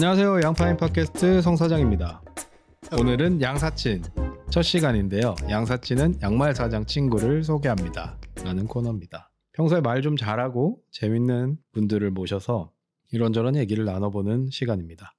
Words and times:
안녕하세요. 0.00 0.42
양파인 0.44 0.76
팟캐스트 0.76 1.42
성사장입니다. 1.42 2.22
오늘은 3.00 3.42
양사친 3.42 4.04
첫 4.48 4.62
시간인데요. 4.62 5.34
양사친은 5.50 6.22
양말 6.22 6.54
사장 6.54 6.86
친구를 6.86 7.42
소개합니다. 7.42 8.16
라는 8.44 8.68
코너입니다. 8.68 9.32
평소에 9.54 9.80
말 9.80 10.00
좀 10.00 10.16
잘하고 10.16 10.80
재밌는 10.92 11.58
분들을 11.72 12.08
모셔서 12.12 12.70
이런저런 13.10 13.56
얘기를 13.56 13.84
나눠보는 13.84 14.50
시간입니다. 14.52 15.16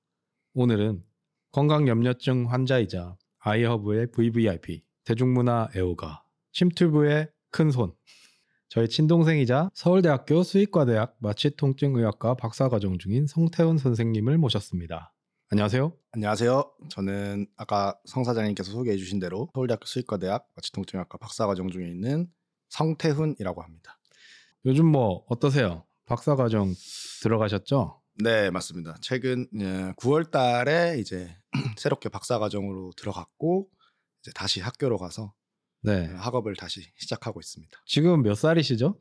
오늘은 0.53 1.03
건강염려증 1.51 2.49
환자이자 2.49 3.17
아이허브의 3.39 4.11
VVIP, 4.11 4.85
대중문화 5.03 5.71
애호가, 5.75 6.23
심튜브의 6.53 7.27
큰손, 7.51 7.91
저희 8.69 8.87
친동생이자 8.87 9.71
서울대학교 9.73 10.43
수의과대학 10.43 11.15
마취통증의학과 11.17 12.35
박사과정 12.35 12.99
중인 12.99 13.25
성태훈 13.25 13.79
선생님을 13.79 14.37
모셨습니다. 14.37 15.11
안녕하세요. 15.49 15.91
안녕하세요. 16.11 16.71
저는 16.89 17.47
아까 17.57 17.99
성 18.05 18.23
사장님께서 18.23 18.71
소개해 18.71 18.95
주신 18.97 19.17
대로 19.17 19.49
서울대학교 19.55 19.87
수의과대학 19.87 20.49
마취통증학과 20.55 21.17
박사과정 21.17 21.69
중에 21.71 21.87
있는 21.87 22.27
성태훈이라고 22.69 23.63
합니다. 23.63 23.97
요즘 24.65 24.85
뭐 24.85 25.25
어떠세요? 25.29 25.85
박사과정 26.05 26.75
들어가셨죠? 27.23 27.99
네, 28.21 28.51
맞습니다. 28.51 28.97
최근 29.01 29.47
9월 29.97 30.29
달에 30.29 30.99
이제 30.99 31.35
새롭게 31.75 32.09
박사과정으로 32.09 32.91
들어갔고 32.95 33.67
이제 34.21 34.31
다시 34.35 34.61
학교로 34.61 34.99
가서 34.99 35.33
네. 35.81 36.07
학업을 36.15 36.55
다시 36.55 36.91
시작하고 36.97 37.39
있습니다. 37.39 37.77
지금 37.85 38.21
몇 38.21 38.35
살이시죠? 38.35 38.97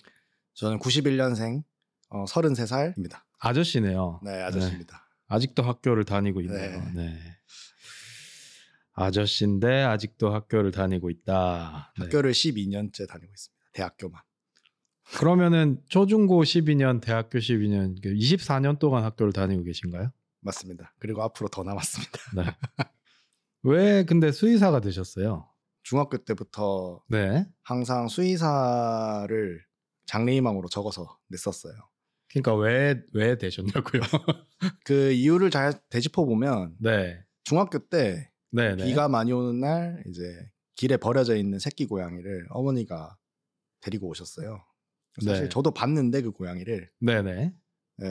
저는 0.55 0.79
91년생 0.79 1.63
어, 2.11 2.25
33살입니다. 2.25 3.23
아저씨네요. 3.39 4.21
네, 4.25 4.43
아저씨입니다. 4.43 5.09
아직도 5.29 5.63
학교를 5.63 6.05
다니고 6.05 6.41
있네요. 6.43 6.81
네. 6.95 7.05
네. 7.05 7.39
아저씨인데 8.95 9.83
아직도 9.83 10.33
학교를 10.33 10.73
다니고 10.73 11.11
있다. 11.11 11.93
네. 11.99 12.05
학교를 12.05 12.33
12년째 12.33 13.09
다니고 13.09 13.33
있습니다. 13.33 13.65
대학교만. 13.73 14.21
그러면은 15.17 15.81
초중고 15.89 16.43
12년, 16.43 17.01
대학교 17.01 17.39
12년, 17.39 18.03
24년 18.03 18.79
동안 18.79 19.05
학교를 19.05 19.33
다니고 19.33 19.63
계신가요? 19.63 20.13
맞습니다. 20.41 20.95
그리고 20.99 21.23
앞으로 21.23 21.49
더 21.49 21.63
남았습니다. 21.63 22.19
네. 22.37 22.45
왜 23.63 24.05
근데 24.05 24.33
수의사가 24.33 24.81
되셨어요? 24.81 25.48
중학교 25.89 26.19
때부터 26.19 27.03
네. 27.09 27.47
항상 27.63 28.09
수의사를 28.09 29.59
장래희망으로 30.05 30.69
적어서 30.69 31.19
냈었어요. 31.29 31.73
그러니까 32.31 32.55
왜 32.57 33.03
왜 33.15 33.39
되셨냐고요? 33.39 34.03
그 34.85 35.13
이유를 35.13 35.51
잘 35.51 35.73
되짚어 35.89 36.27
보면 36.27 36.77
네. 36.79 37.19
중학교 37.45 37.79
때 37.79 38.31
네, 38.51 38.75
네. 38.77 38.85
비가 38.85 39.09
많이 39.09 39.33
오는 39.33 39.61
날 39.61 40.03
이제 40.11 40.23
길에 40.75 40.99
버려져 40.99 41.35
있는 41.37 41.59
새끼 41.59 41.87
고양이를 41.87 42.49
어머니가 42.51 43.17
데리고 43.81 44.09
오셨어요. 44.09 44.63
사실 45.25 45.45
네. 45.45 45.49
저도 45.49 45.71
봤는데 45.71 46.21
그 46.21 46.33
고양이를 46.33 46.91
네, 47.01 47.23
네. 47.23 47.55
에, 48.03 48.07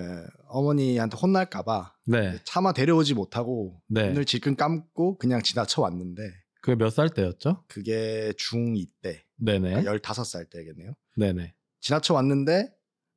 어머니한테 0.48 1.16
혼날까봐 1.16 1.94
네. 2.08 2.40
차마 2.44 2.74
데려오지 2.74 3.14
못하고 3.14 3.80
네. 3.88 4.08
눈을 4.08 4.26
질끈 4.26 4.56
감고 4.56 5.20
그냥 5.20 5.44
지나쳐 5.44 5.84
왔는데 5.84 6.24
그게 6.68 6.76
몇 6.76 6.90
살 6.90 7.10
때였죠? 7.10 7.64
그게 7.70 8.34
중2 8.38 8.88
때, 9.02 9.24
네, 9.38 9.58
네. 9.58 9.82
15살 9.84 10.50
때겠네요. 10.50 10.92
네, 11.16 11.32
네. 11.32 11.54
지나쳐 11.80 12.14
왔는데 12.14 12.70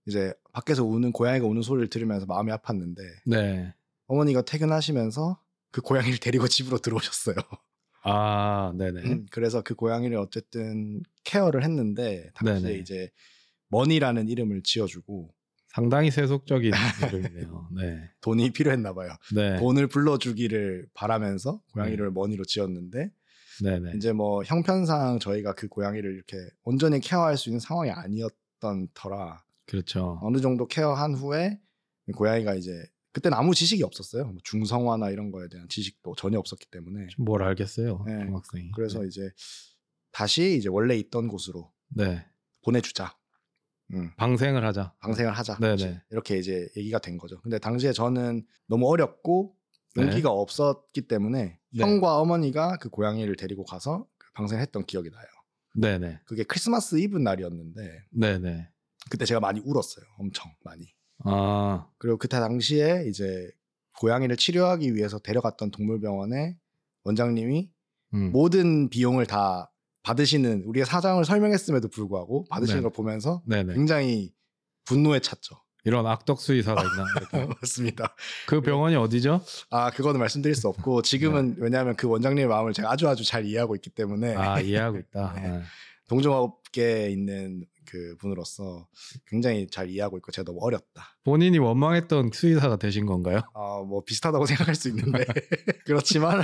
이제 0.06 0.32
밖에서 0.52 0.84
우는 0.84 1.10
고양이가 1.10 1.44
우는 1.46 1.62
소리를 1.62 1.88
들으면서 1.88 2.26
마음이 2.26 2.52
아팠는데 2.52 2.98
네. 3.26 3.74
어머니가 4.06 4.42
퇴근하시면서 4.42 5.40
그 5.72 5.80
고양이를 5.80 6.18
데리고 6.22 6.46
집으로 6.46 6.78
들어오셨어요. 6.78 7.34
아, 8.04 8.72
네, 8.76 8.92
네. 8.92 9.02
음, 9.02 9.26
그래서 9.32 9.62
그 9.62 9.74
고양이를 9.74 10.16
어쨌든 10.16 11.02
케어를 11.24 11.64
했는데 11.64 12.30
당시에 12.34 12.60
네네. 12.68 12.78
이제 12.78 13.10
머니라는 13.68 14.28
이름을 14.28 14.62
지어주고 14.62 15.34
상당히 15.66 16.10
세속적인 16.12 16.72
이름이네요. 17.12 17.68
네. 17.76 18.10
돈이 18.20 18.50
필요했나 18.50 18.94
봐요. 18.94 19.10
네. 19.34 19.58
돈을 19.58 19.88
불러주기를 19.88 20.86
바라면서 20.94 21.60
고양이를 21.72 22.10
머니로 22.12 22.44
지었는데 22.44 23.10
네, 23.62 23.78
네. 23.78 23.92
이제 23.96 24.12
뭐 24.12 24.42
형편상 24.44 25.18
저희가 25.18 25.54
그 25.54 25.68
고양이를 25.68 26.14
이렇게 26.14 26.36
온전히 26.62 27.00
케어할 27.00 27.36
수 27.36 27.48
있는 27.48 27.60
상황이 27.60 27.90
아니었던 27.90 28.88
터라 28.94 29.42
그렇죠. 29.66 30.18
어느 30.22 30.40
정도 30.40 30.66
케어한 30.66 31.14
후에 31.14 31.60
고양이가 32.14 32.54
이제 32.54 32.72
그때는 33.12 33.36
아무 33.36 33.54
지식이 33.54 33.82
없었어요. 33.82 34.24
뭐 34.24 34.36
중성화나 34.44 35.10
이런 35.10 35.30
거에 35.30 35.48
대한 35.48 35.68
지식도 35.68 36.14
전혀 36.16 36.38
없었기 36.38 36.66
때문에 36.70 37.08
좀뭘 37.08 37.42
알겠어요, 37.42 38.04
네. 38.06 38.24
중학생이. 38.24 38.70
그래서 38.72 39.04
이제 39.04 39.30
다시 40.12 40.56
이제 40.56 40.68
원래 40.68 40.96
있던 40.96 41.28
곳으로 41.28 41.72
네. 41.88 42.24
보내주자. 42.62 43.16
음, 43.92 44.12
방생을 44.16 44.64
하자. 44.64 44.94
방생을 45.00 45.32
하자. 45.32 45.58
네네. 45.58 46.02
이렇게 46.10 46.38
이제 46.38 46.68
얘기가 46.76 47.00
된 47.00 47.18
거죠. 47.18 47.40
근데 47.40 47.58
당시에 47.58 47.92
저는 47.92 48.46
너무 48.68 48.88
어렸고 48.88 49.54
네. 49.54 49.59
용기가 49.96 50.30
없었기 50.30 51.02
때문에 51.02 51.58
네. 51.72 51.82
형과 51.82 52.18
어머니가 52.18 52.78
그 52.78 52.88
고양이를 52.88 53.36
데리고 53.36 53.64
가서 53.64 54.06
그 54.18 54.28
방생했던 54.34 54.86
기억이 54.86 55.10
나요. 55.10 55.26
네, 55.74 55.98
네. 55.98 56.20
그게 56.24 56.42
크리스마스 56.42 56.96
이브 56.96 57.18
날이었는데 57.18 58.04
네, 58.12 58.38
네. 58.38 58.68
그때 59.10 59.24
제가 59.24 59.40
많이 59.40 59.60
울었어요. 59.60 60.04
엄청 60.18 60.50
많이. 60.64 60.86
아, 61.24 61.86
그리고 61.98 62.16
그때 62.16 62.38
당시에 62.38 63.04
이제 63.08 63.50
고양이를 63.98 64.36
치료하기 64.36 64.94
위해서 64.94 65.18
데려갔던 65.18 65.70
동물병원에 65.70 66.56
원장님이 67.04 67.70
음. 68.14 68.32
모든 68.32 68.88
비용을 68.88 69.26
다 69.26 69.72
받으시는 70.02 70.64
우리가 70.64 70.86
사장을 70.86 71.22
설명했음에도 71.24 71.88
불구하고 71.88 72.46
받으시는 72.48 72.80
네. 72.80 72.82
걸 72.82 72.92
보면서 72.92 73.42
네, 73.46 73.62
네. 73.62 73.74
굉장히 73.74 74.32
분노에 74.84 75.20
찼죠. 75.20 75.56
이런 75.84 76.06
악덕 76.06 76.40
수의사가 76.40 76.82
있나? 76.82 77.46
맞습니다. 77.60 78.14
그 78.46 78.60
병원이 78.60 78.96
어디죠? 78.96 79.42
아 79.70 79.90
그거는 79.90 80.20
말씀드릴 80.20 80.54
수 80.54 80.68
없고 80.68 81.02
지금은 81.02 81.56
왜냐하면 81.58 81.96
그 81.96 82.08
원장님의 82.08 82.46
마음을 82.48 82.72
제가 82.72 82.90
아주 82.92 83.08
아주 83.08 83.24
잘 83.24 83.44
이해하고 83.46 83.74
있기 83.76 83.90
때문에 83.90 84.34
아, 84.36 84.60
이해하고 84.60 84.98
있다. 85.10 85.32
네. 85.36 85.48
네. 85.48 85.62
동종업계에 86.08 87.10
있는 87.10 87.64
그 87.86 88.16
분으로서 88.20 88.86
굉장히 89.26 89.66
잘 89.68 89.88
이해하고 89.88 90.16
있고 90.18 90.30
제가 90.32 90.44
너무 90.44 90.58
어렸다. 90.62 91.16
본인이 91.24 91.58
원망했던 91.58 92.30
수의사가 92.32 92.76
되신 92.76 93.06
건가요? 93.06 93.40
아뭐 93.54 94.04
비슷하다고 94.04 94.44
생각할 94.46 94.74
수 94.74 94.88
있는데 94.88 95.24
그렇지만 95.86 96.42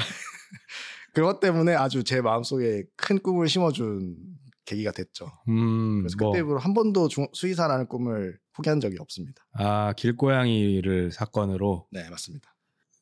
그것 1.13 1.41
때문에 1.41 1.75
아주 1.75 2.05
제 2.05 2.21
마음속에 2.21 2.85
큰 2.97 3.19
꿈을 3.19 3.49
심어준 3.49 4.17
계기가 4.65 4.91
됐죠. 4.93 5.31
음, 5.49 6.01
그래서 6.03 6.17
뭐, 6.19 6.33
그때부터 6.33 6.57
한 6.59 6.75
번도 6.75 7.09
중- 7.09 7.29
수의사라는 7.33 7.87
꿈을 7.87 8.39
포기한 8.57 8.81
적이 8.81 8.97
없습니다. 9.01 9.47
아, 9.53 9.93
길고양이를 9.95 11.13
사건으로 11.13 11.87
네 11.93 12.09
맞습니다. 12.09 12.55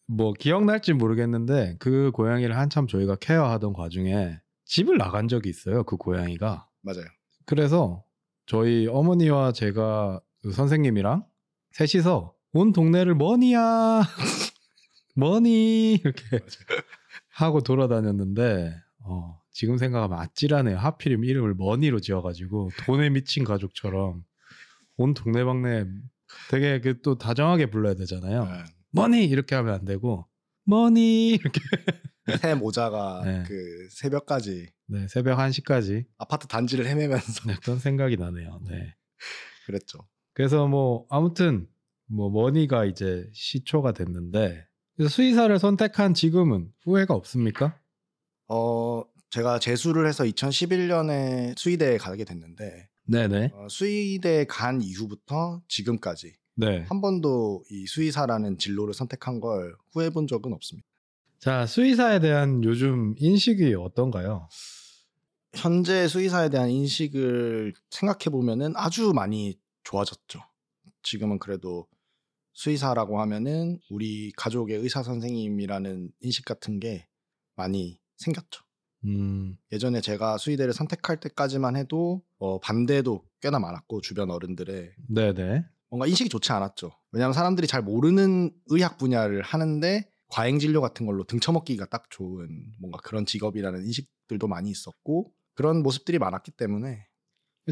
뭐 0.06 0.32
기억날지 0.32 0.92
모르겠는데 0.92 1.76
그 1.78 2.10
고양이를 2.12 2.56
한참 2.56 2.86
저희가 2.86 3.16
케어하던 3.16 3.72
과중에 3.72 4.38
집을 4.64 4.98
나간 4.98 5.28
적이 5.28 5.48
있어요. 5.50 5.84
그 5.84 5.96
고양이가. 5.96 6.68
맞아요. 6.82 7.06
그래서 7.46 8.04
저희 8.46 8.86
어머니와 8.86 9.52
제가 9.52 10.20
그 10.42 10.52
선생님이랑 10.52 11.24
셋이서 11.72 12.34
온 12.52 12.72
동네를 12.72 13.14
머니야 13.14 14.02
머니 15.14 15.94
이렇게 15.94 16.22
하고 17.30 17.62
돌아다녔는데 17.62 18.74
어, 19.06 19.40
지금 19.50 19.78
생각하면 19.78 20.18
아찔하네요. 20.18 20.76
하필이면 20.76 21.28
이름을 21.28 21.54
머니로 21.54 22.00
지어가지고 22.00 22.70
돈에 22.86 23.10
미친 23.10 23.44
가족처럼 23.44 24.24
온 24.96 25.14
동네방네 25.14 25.86
되게 26.50 26.80
그 26.80 27.02
또 27.02 27.18
다정하게 27.18 27.66
불러야 27.70 27.94
되잖아요. 27.94 28.44
네. 28.44 28.64
머니 28.92 29.24
이렇게 29.26 29.54
하면 29.54 29.74
안 29.74 29.84
되고 29.84 30.26
머니 30.64 31.30
이렇게 31.30 31.60
세 32.40 32.54
모자가 32.54 33.22
네. 33.24 33.42
그 33.46 33.54
새벽까지 33.90 34.68
네, 34.86 35.08
새벽 35.08 35.38
1시까지 35.38 36.06
아파트 36.18 36.46
단지를 36.46 36.86
헤매면서 36.86 37.48
네, 37.48 37.56
그런 37.62 37.78
생각이 37.78 38.16
나네요. 38.16 38.60
네. 38.68 38.94
그랬죠. 39.66 39.98
그래서 40.32 40.66
뭐 40.66 41.06
아무튼 41.10 41.66
뭐 42.06 42.30
머니가 42.30 42.84
이제 42.84 43.28
시초가 43.32 43.92
됐는데 43.92 44.66
그래서 44.96 45.10
수의사를 45.10 45.56
선택한 45.58 46.14
지금은 46.14 46.70
후회가 46.84 47.14
없습니까? 47.14 47.78
어 48.48 49.02
제가 49.30 49.58
재수를 49.58 50.06
해서 50.06 50.24
2011년에 50.24 51.58
수의대에 51.58 51.98
가게 51.98 52.24
됐는데 52.24 52.88
네네. 53.06 53.50
어, 53.54 53.66
수의대 53.68 54.46
간 54.48 54.80
이후부터 54.80 55.62
지금까지 55.68 56.34
네. 56.56 56.84
한 56.88 57.00
번도 57.00 57.64
이 57.70 57.86
수의사라는 57.86 58.58
진로를 58.58 58.94
선택한 58.94 59.40
걸 59.40 59.76
후회해 59.92 60.10
본 60.10 60.26
적은 60.26 60.52
없습니다. 60.52 60.88
자 61.38 61.66
수의사에 61.66 62.20
대한 62.20 62.64
요즘 62.64 63.14
인식이 63.18 63.74
어떤가요? 63.74 64.48
현재 65.54 66.08
수의사에 66.08 66.48
대한 66.48 66.70
인식을 66.70 67.74
생각해 67.90 68.30
보면은 68.30 68.72
아주 68.76 69.12
많이 69.14 69.58
좋아졌죠. 69.84 70.40
지금은 71.02 71.38
그래도 71.38 71.86
수의사라고 72.54 73.20
하면은 73.20 73.78
우리 73.90 74.32
가족의 74.36 74.78
의사 74.78 75.02
선생님이라는 75.02 76.12
인식 76.20 76.44
같은 76.44 76.80
게 76.80 77.06
많이 77.56 78.00
생겼죠. 78.16 78.63
음, 79.04 79.56
예전에 79.72 80.00
제가 80.00 80.38
수의대를 80.38 80.72
선택할 80.72 81.20
때까지만 81.20 81.76
해도 81.76 82.22
어, 82.38 82.58
반대도 82.60 83.24
꽤나 83.40 83.58
많았고 83.58 84.00
주변 84.00 84.30
어른들의 84.30 84.92
네네. 85.08 85.64
뭔가 85.90 86.06
인식이 86.06 86.28
좋지 86.28 86.50
않았죠. 86.52 86.90
왜냐하면 87.12 87.34
사람들이 87.34 87.66
잘 87.66 87.82
모르는 87.82 88.52
의학 88.66 88.98
분야를 88.98 89.42
하는데 89.42 90.10
과잉 90.28 90.58
진료 90.58 90.80
같은 90.80 91.06
걸로 91.06 91.24
등쳐먹기가 91.24 91.86
딱 91.86 92.10
좋은 92.10 92.48
뭔가 92.80 92.98
그런 93.04 93.26
직업이라는 93.26 93.84
인식들도 93.84 94.48
많이 94.48 94.70
있었고 94.70 95.32
그런 95.54 95.82
모습들이 95.82 96.18
많았기 96.18 96.52
때문에 96.52 97.06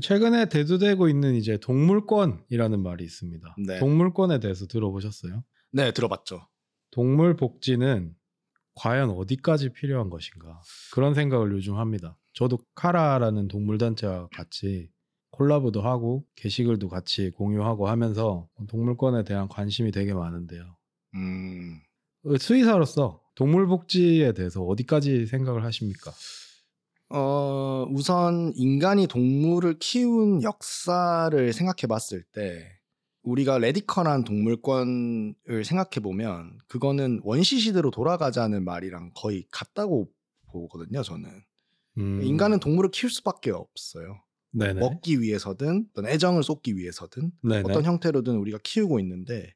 최근에 0.00 0.48
대두되고 0.48 1.08
있는 1.08 1.34
이제 1.34 1.58
동물권이라는 1.58 2.80
말이 2.80 3.04
있습니다. 3.04 3.56
네. 3.66 3.78
동물권에 3.78 4.40
대해서 4.40 4.66
들어보셨어요? 4.66 5.42
네 5.72 5.92
들어봤죠. 5.92 6.46
동물 6.90 7.36
복지는 7.36 8.14
과연 8.74 9.10
어디까지 9.10 9.70
필요한 9.70 10.10
것인가 10.10 10.60
그런 10.92 11.14
생각을 11.14 11.52
요즘 11.52 11.76
합니다. 11.76 12.16
저도 12.32 12.58
카라라는 12.74 13.48
동물 13.48 13.78
단체와 13.78 14.28
같이 14.32 14.88
콜라보도 15.30 15.82
하고 15.82 16.24
게시글도 16.36 16.88
같이 16.88 17.30
공유하고 17.30 17.88
하면서 17.88 18.48
동물권에 18.68 19.24
대한 19.24 19.48
관심이 19.48 19.90
되게 19.90 20.14
많은데요. 20.14 20.76
음, 21.14 21.80
수의사로서 22.38 23.20
동물 23.34 23.66
복지에 23.66 24.32
대해서 24.32 24.62
어디까지 24.62 25.26
생각을 25.26 25.64
하십니까? 25.64 26.12
어, 27.08 27.86
우선 27.90 28.52
인간이 28.54 29.06
동물을 29.06 29.78
키운 29.78 30.42
역사를 30.42 31.52
생각해 31.52 31.86
봤을 31.88 32.22
때 32.32 32.81
우리가 33.22 33.58
레디컬한 33.58 34.24
동물권을 34.24 35.64
생각해 35.64 36.00
보면 36.02 36.58
그거는 36.66 37.20
원시 37.22 37.60
시대로 37.60 37.90
돌아가자는 37.90 38.64
말이랑 38.64 39.12
거의 39.14 39.46
같다고 39.50 40.10
보거든요, 40.50 41.02
저는. 41.02 41.28
음, 41.98 42.22
인간은 42.22 42.58
동물을 42.60 42.90
키울 42.90 43.10
수밖에 43.10 43.50
없어요. 43.50 44.22
네네. 44.52 44.80
먹기 44.80 45.20
위해서든 45.20 45.86
어떤 45.90 46.06
애정을 46.06 46.42
쏟기 46.42 46.76
위해서든 46.76 47.32
네네. 47.42 47.62
어떤 47.64 47.84
형태로든 47.84 48.36
우리가 48.36 48.58
키우고 48.62 49.00
있는데 49.00 49.54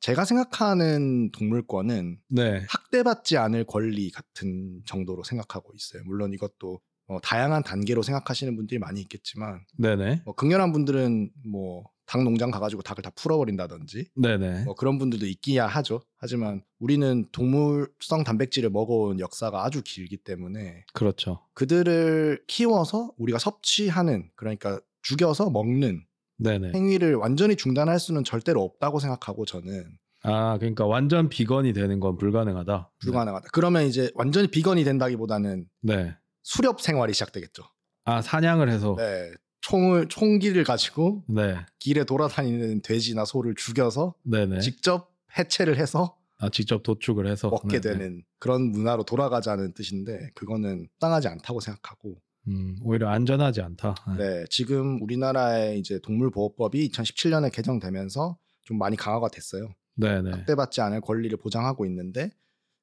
제가 0.00 0.26
생각하는 0.26 1.30
동물권은 1.30 2.18
네. 2.28 2.62
학대받지 2.68 3.38
않을 3.38 3.64
권리 3.64 4.10
같은 4.10 4.82
정도로 4.84 5.24
생각하고 5.24 5.72
있어요. 5.74 6.02
물론 6.04 6.34
이것도 6.34 6.80
어, 7.06 7.20
다양한 7.22 7.62
단계로 7.62 8.02
생각하시는 8.02 8.54
분들이 8.56 8.78
많이 8.78 9.00
있겠지만 9.00 9.64
네네. 9.78 10.22
뭐 10.26 10.34
극렬한 10.34 10.72
분들은 10.72 11.30
뭐 11.46 11.84
닭 12.06 12.22
농장 12.22 12.50
가가지고 12.50 12.82
닭을 12.82 13.02
다 13.02 13.10
풀어버린다든지 13.14 14.10
네네. 14.16 14.64
뭐 14.64 14.74
그런 14.74 14.98
분들도 14.98 15.26
있기야 15.26 15.66
하죠. 15.66 16.00
하지만 16.18 16.62
우리는 16.78 17.26
동물성 17.32 18.24
단백질을 18.24 18.70
먹어온 18.70 19.20
역사가 19.20 19.64
아주 19.64 19.82
길기 19.82 20.18
때문에 20.18 20.84
그렇죠. 20.92 21.40
그들을 21.54 22.44
키워서 22.46 23.12
우리가 23.16 23.38
섭취하는 23.38 24.30
그러니까 24.36 24.80
죽여서 25.02 25.50
먹는 25.50 26.04
네네. 26.38 26.72
행위를 26.74 27.14
완전히 27.14 27.56
중단할 27.56 27.98
수는 27.98 28.24
절대로 28.24 28.62
없다고 28.62 28.98
생각하고 28.98 29.44
저는 29.44 29.84
아, 30.26 30.56
그러니까 30.58 30.86
완전 30.86 31.28
비건이 31.28 31.74
되는 31.74 32.00
건 32.00 32.16
불가능하다. 32.16 32.92
불가능하다. 33.00 33.48
그러면 33.52 33.84
이제 33.84 34.10
완전히 34.14 34.48
비건이 34.48 34.82
된다기보다는 34.84 35.66
네. 35.82 36.16
수렵 36.42 36.80
생활이 36.80 37.12
시작되겠죠. 37.12 37.62
아, 38.06 38.22
사냥을 38.22 38.70
해서. 38.70 38.94
네, 38.98 39.30
총을 39.64 40.08
총기를 40.08 40.62
가지고 40.62 41.24
네. 41.26 41.56
길에 41.78 42.04
돌아다니는 42.04 42.82
돼지나 42.82 43.24
소를 43.24 43.54
죽여서 43.54 44.14
네네. 44.22 44.60
직접 44.60 45.14
해체를 45.38 45.78
해서 45.78 46.18
아, 46.38 46.50
직접 46.50 46.82
도축을 46.82 47.26
해서 47.26 47.48
먹게 47.48 47.80
네네. 47.80 47.98
되는 47.98 48.22
그런 48.38 48.70
문화로 48.72 49.04
돌아가자는 49.04 49.72
뜻인데 49.72 50.28
그거는 50.34 50.88
땅하지 51.00 51.28
않다고 51.28 51.60
생각하고 51.60 52.20
음, 52.48 52.76
오히려 52.82 53.08
안전하지 53.08 53.62
않다. 53.62 53.94
네. 54.18 54.40
네, 54.40 54.44
지금 54.50 55.00
우리나라의 55.00 55.78
이제 55.78 55.98
동물보호법이 55.98 56.90
2017년에 56.90 57.50
개정되면서 57.50 58.36
좀 58.64 58.76
많이 58.76 58.96
강화가 58.96 59.28
됐어요. 59.28 59.72
네네. 59.94 60.30
학대받지 60.30 60.82
않을 60.82 61.00
권리를 61.00 61.34
보장하고 61.38 61.86
있는데 61.86 62.30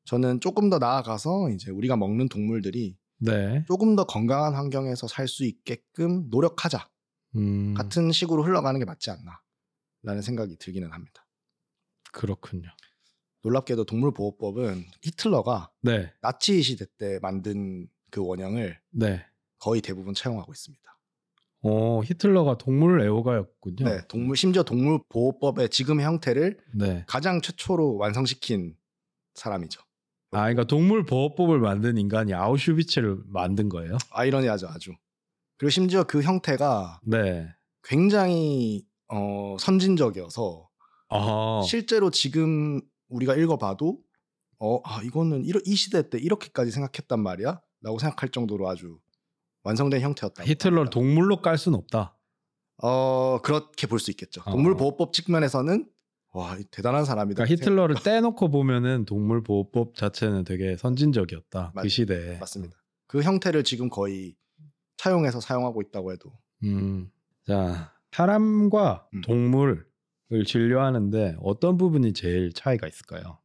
저는 0.06 0.40
조금 0.40 0.72
더 0.72 0.80
나아가서 0.80 1.52
이제 1.52 1.70
우리가 1.70 1.96
먹는 1.96 2.28
동물들이 2.28 2.98
네. 3.22 3.64
조금 3.68 3.96
더 3.96 4.04
건강한 4.06 4.54
환경에서 4.56 5.08
살 5.08 5.28
수 5.28 5.46
있게끔 5.46 6.30
노력하자 6.30 6.90
음, 7.36 7.74
같은 7.76 8.12
식으로 8.12 8.44
흘러가는 8.44 8.78
게 8.80 8.86
맞지 8.86 9.10
않나 9.12 9.42
라는 10.04 10.22
생각이 10.22 10.58
들기는 10.58 10.92
합니다. 10.92 11.26
그렇군요. 12.12 12.70
놀랍게도 13.44 13.86
동물보호법은 13.86 14.86
히틀러가 15.02 15.72
네. 15.82 16.12
나치 16.22 16.62
시대 16.62 16.86
때 16.98 17.20
만든 17.22 17.88
그 18.10 18.26
원형을 18.26 18.80
네. 18.92 19.26
거의 19.60 19.82
대부분 19.82 20.14
차용하고 20.14 20.52
있습니다. 20.52 20.82
어, 21.64 22.02
히틀러가 22.04 22.58
동물 22.58 23.02
애호가였군요. 23.02 23.86
네, 23.86 24.02
동물 24.08 24.36
심지어 24.36 24.64
동물보호법의 24.64 25.70
지금의 25.70 26.06
형태를 26.06 26.60
네. 26.74 27.04
가장 27.08 27.42
최초로 27.42 27.98
완성시킨 27.98 28.76
사람이죠. 29.36 29.82
아, 30.32 30.40
그러니까 30.44 30.64
동물 30.64 31.06
보호법을 31.06 31.60
만든 31.60 31.98
인간이 31.98 32.34
아우슈비츠를 32.34 33.18
만든 33.28 33.68
거예요? 33.68 33.98
아이러니하죠, 34.12 34.68
아주. 34.70 34.94
그리고 35.58 35.70
심지어 35.70 36.04
그 36.04 36.22
형태가 36.22 37.02
네. 37.04 37.50
굉장히 37.84 38.86
어, 39.10 39.58
선진적이어서 39.60 40.70
아, 41.10 41.62
실제로 41.68 42.10
지금 42.10 42.80
우리가 43.10 43.36
읽어봐도 43.36 44.00
어, 44.60 44.80
아, 44.86 45.02
이거는 45.04 45.44
이러- 45.44 45.60
이 45.66 45.76
시대 45.76 46.10
때 46.10 46.18
이렇게까지 46.18 46.72
생각했단 46.72 47.20
말이야? 47.22 47.60
라고 47.82 48.00
생각할 48.00 48.30
정도로 48.30 48.70
아주 48.70 49.00
완성된 49.64 50.00
형태였다. 50.02 50.44
히틀러를 50.46 50.90
동물로 50.92 51.42
깔 51.42 51.58
수는 51.58 51.78
없다. 51.78 52.18
어, 52.84 53.40
그렇게 53.44 53.86
볼 53.88 54.00
수 54.00 54.12
있겠죠. 54.12 54.42
어. 54.46 54.52
동물 54.52 54.76
보호법 54.78 55.12
측면에서는 55.14 55.88
와, 56.34 56.56
이 56.58 56.64
대단한 56.72 57.04
사람이다. 57.06 57.44
그러니까 57.44 57.54
히틀러를 57.54 57.96
떼놓고 58.04 58.50
보면은 58.50 59.06
동물 59.06 59.44
보호법 59.44 59.96
자체는 59.96 60.44
되게 60.46 60.78
선진적이었다. 60.78 61.72
맞- 61.76 61.82
그 61.82 61.90
시대에. 61.90 62.38
맞습니다. 62.40 62.78
그 63.08 63.22
형태를 63.22 63.64
지금 63.64 63.90
거의 63.90 64.36
차용해서 64.98 65.42
사용하고 65.42 65.82
있다고 65.82 66.14
해도 66.14 66.32
음. 66.64 67.10
자, 67.46 67.92
사람과 68.12 69.08
음. 69.14 69.22
동물을 69.22 69.86
진료하는데 70.46 71.36
어떤 71.42 71.78
부분이 71.78 72.14
제일 72.14 72.54
차이가 72.54 72.88
있을까요? 72.88 73.40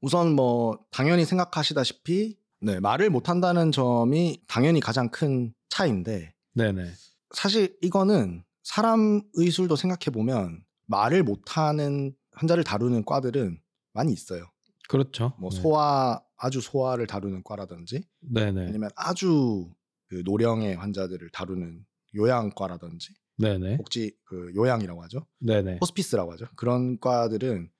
우선 0.00 0.34
뭐 0.34 0.78
당연히 0.90 1.26
생각하시다시피 1.26 2.38
네, 2.62 2.80
말을 2.80 3.10
못 3.10 3.28
한다는 3.28 3.72
점이 3.72 4.42
당연히 4.46 4.80
가장 4.80 5.10
큰 5.10 5.52
차이인데 5.68 6.32
네네. 6.54 6.90
사실 7.34 7.76
이거는 7.82 8.44
사람 8.62 9.22
의술도 9.34 9.76
생각해 9.76 10.10
보면 10.12 10.62
말을 10.86 11.22
못 11.22 11.56
하는 11.58 12.14
환자를 12.40 12.64
다루는 12.64 13.04
과들은 13.04 13.60
많이 13.92 14.12
있어요. 14.12 14.50
그렇죠. 14.88 15.34
뭐 15.38 15.50
네. 15.50 15.60
소아 15.60 16.20
아주 16.36 16.60
소아를 16.60 17.06
다루는 17.06 17.42
과라든지 17.44 18.02
네네. 18.20 18.66
아니면 18.68 18.90
아주 18.96 19.70
그 20.08 20.22
노령의 20.24 20.74
환자들을 20.76 21.30
다루는 21.30 21.84
요양과라든지 22.14 23.14
네네. 23.38 23.76
복지 23.76 24.16
그 24.24 24.52
요양이라고 24.54 25.02
하죠. 25.04 25.26
네네. 25.38 25.78
호스피스라고 25.80 26.32
하죠. 26.32 26.46
그런 26.56 26.98
과들은 26.98 27.70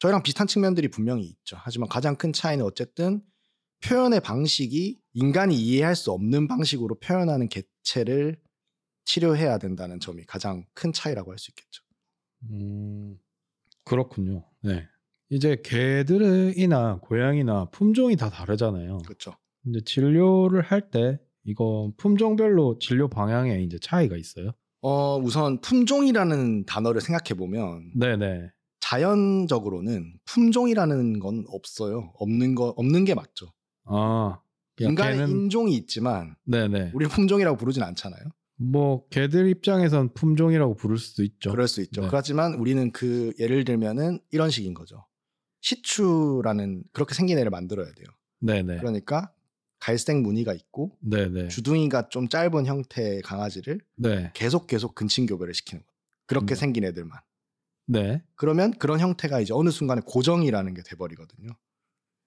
저희랑 0.00 0.22
비슷한 0.22 0.46
측면들이 0.46 0.88
분명히 0.88 1.24
있죠. 1.26 1.56
하지만 1.60 1.88
가장 1.88 2.16
큰 2.16 2.32
차이는 2.32 2.64
어쨌든 2.64 3.22
표현의 3.84 4.20
방식이 4.20 5.00
인간이 5.14 5.56
이해할 5.56 5.94
수 5.96 6.10
없는 6.12 6.48
방식으로 6.48 6.98
표현하는 6.98 7.48
개체를 7.48 8.40
치료해야 9.04 9.58
된다는 9.58 10.00
점이 10.00 10.24
가장 10.24 10.64
큰 10.74 10.92
차이라고 10.92 11.30
할 11.32 11.38
수 11.38 11.50
있겠죠. 11.52 11.82
음, 12.50 13.18
그렇군요. 13.84 14.44
네. 14.62 14.86
이제 15.30 15.56
개들이나 15.64 16.98
고양이나 17.00 17.66
품종이 17.70 18.16
다 18.16 18.28
다르잖아요. 18.30 18.98
그렇죠. 18.98 19.34
이제 19.66 19.80
진료를 19.84 20.62
할 20.62 20.90
때 20.90 21.18
이거 21.44 21.90
품종별로 21.96 22.78
진료 22.78 23.08
방향에 23.08 23.62
이제 23.62 23.78
차이가 23.80 24.16
있어요. 24.16 24.52
어, 24.82 25.16
우선 25.18 25.60
품종이라는 25.60 26.66
단어를 26.66 27.00
생각해 27.00 27.34
보면 27.38 27.92
네네. 27.96 28.50
자연적으로는 28.80 30.14
품종이라는 30.26 31.18
건 31.18 31.44
없어요. 31.48 32.12
없는 32.16 32.54
거 32.54 32.74
없는 32.76 33.04
게 33.04 33.14
맞죠. 33.14 33.46
아, 33.84 34.40
그냥 34.76 34.90
인간의 34.92 35.16
개는 35.16 35.30
인종이 35.30 35.74
있지만 35.76 36.34
네네. 36.44 36.90
우리 36.94 37.06
품종이라고 37.06 37.56
부르진 37.56 37.82
않잖아요. 37.82 38.22
뭐 38.62 39.06
개들 39.08 39.48
입장에선 39.48 40.12
품종이라고 40.14 40.74
부를 40.76 40.96
수도 40.98 41.22
있죠. 41.24 41.50
그럴 41.50 41.66
수 41.68 41.80
있죠. 41.82 42.02
네. 42.02 42.08
그렇지만 42.08 42.54
우리는 42.54 42.90
그 42.92 43.32
예를 43.38 43.64
들면은 43.64 44.20
이런 44.30 44.50
식인 44.50 44.74
거죠. 44.74 45.04
시추라는 45.60 46.84
그렇게 46.92 47.14
생긴 47.14 47.38
애를 47.38 47.50
만들어야 47.50 47.92
돼요. 47.92 48.06
네네. 48.40 48.78
그러니까 48.78 49.32
갈색 49.78 50.20
무늬가 50.20 50.52
있고 50.54 50.96
네네. 51.00 51.48
주둥이가 51.48 52.08
좀 52.08 52.28
짧은 52.28 52.66
형태의 52.66 53.22
강아지를 53.22 53.80
네. 53.96 54.30
계속 54.34 54.66
계속 54.66 54.94
근친 54.94 55.26
교배를 55.26 55.54
시키는 55.54 55.82
거예요. 55.82 55.92
그렇게 56.26 56.54
음. 56.54 56.56
생긴 56.56 56.84
애들만. 56.84 57.18
네. 57.86 58.22
그러면 58.36 58.72
그런 58.78 59.00
형태가 59.00 59.40
이제 59.40 59.52
어느 59.52 59.70
순간에 59.70 60.00
고정이라는 60.06 60.74
게 60.74 60.82
돼버리거든요. 60.82 61.50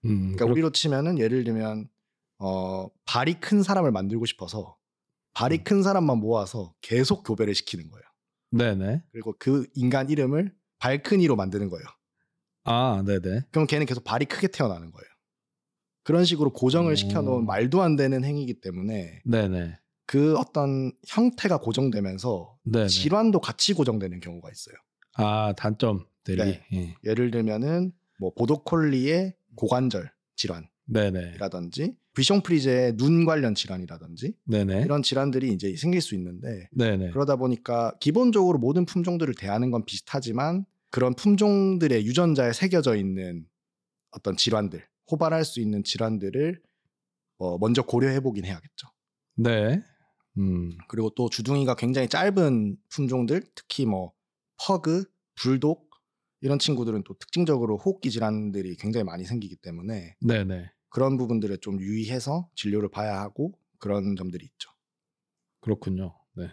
음, 0.06 0.10
그러니까 0.20 0.46
그렇- 0.46 0.52
우리로 0.52 0.72
치면은 0.72 1.18
예를 1.18 1.44
들면 1.46 1.88
어 2.40 2.88
발이 3.06 3.40
큰 3.40 3.64
사람을 3.64 3.92
만들고 3.92 4.26
싶어서 4.26 4.76
발이 5.36 5.60
음. 5.60 5.64
큰 5.64 5.84
사람만 5.84 6.18
모아서 6.18 6.74
계속 6.82 7.24
교배를 7.24 7.54
시키는 7.54 7.90
거예요. 7.90 8.04
네네. 8.52 9.04
그리고 9.12 9.36
그 9.38 9.68
인간 9.76 10.10
이름을 10.10 10.54
발큰이로 10.80 11.36
만드는 11.36 11.70
거예요. 11.70 11.86
아, 12.64 13.04
네네. 13.06 13.42
그럼 13.52 13.68
걔는 13.68 13.86
계속 13.86 14.04
발이 14.04 14.26
크게 14.26 14.48
태어나는 14.48 14.92
거예요. 14.92 15.06
그런 16.04 16.24
식으로 16.24 16.54
고정을 16.54 16.94
오. 16.94 16.96
시켜놓은 16.96 17.46
말도 17.46 17.82
안 17.82 17.96
되는 17.96 18.24
행위이기 18.24 18.62
때문에 18.62 19.22
네네. 19.26 19.78
그 20.08 20.38
어떤 20.38 20.94
형태가 21.08 21.60
고정되면서 21.60 22.58
네네. 22.64 22.88
질환도 22.88 23.40
같이 23.40 23.74
고정되는 23.74 24.20
경우가 24.20 24.50
있어요. 24.52 24.76
아, 25.14 25.54
단점들이. 25.58 26.38
네. 26.38 26.66
예. 26.74 26.96
예를 27.04 27.32
들면은 27.32 27.92
뭐 28.20 28.34
보도콜리의 28.36 29.36
고관절 29.56 30.12
질환이라든지. 30.36 31.98
비숑프리제의 32.16 32.98
눈 32.98 33.26
관련 33.26 33.56
질환이라든지 33.56 34.34
네네. 34.46 34.82
이런 34.82 35.04
질환들이 35.04 35.52
이제 35.52 35.76
생길 35.76 36.02
수 36.02 36.16
있는데 36.16 36.70
네네. 36.72 37.12
그러다 37.12 37.36
보니까 37.36 37.94
기본적으로 38.00 38.58
모든 38.58 38.86
품종들을 38.86 39.34
대하는 39.36 39.72
건 39.72 39.86
비슷하지만 39.86 40.66
그런 40.92 41.14
품종들의 41.14 42.06
유전자에 42.06 42.54
새겨져 42.54 42.96
있는 42.96 43.46
어떤 44.12 44.38
질환들, 44.38 44.86
호발할 45.12 45.44
수 45.44 45.60
있는 45.60 45.84
질환들을 45.84 46.62
어, 47.38 47.58
먼저 47.58 47.82
고려해 47.82 48.22
보긴 48.22 48.46
해야겠죠. 48.46 48.88
네. 49.36 49.84
음. 50.38 50.78
그리고 50.88 51.10
또 51.16 51.30
주둥이가 51.30 51.76
굉장히 51.76 52.08
짧은 52.08 52.78
품종들, 52.90 53.44
특히 53.56 53.86
뭐 53.86 54.14
퍼그, 54.66 55.04
불독 55.36 55.90
이런 56.42 56.60
친구들은 56.60 57.04
또 57.04 57.14
특징적으로 57.16 57.78
호흡기 57.78 58.12
질환들이 58.12 58.78
굉장히 58.78 59.04
많이 59.04 59.26
생기기 59.26 59.58
때문에 59.58 60.16
네네. 60.22 60.72
그런 60.96 61.18
부분들에 61.18 61.58
좀 61.58 61.82
유의해서 61.82 62.50
진료를 62.56 62.88
봐야 62.88 63.20
하고 63.20 63.52
그런 63.80 64.16
점들이 64.16 64.46
있죠. 64.46 64.70
그렇군요. 65.60 66.16
네. 66.38 66.50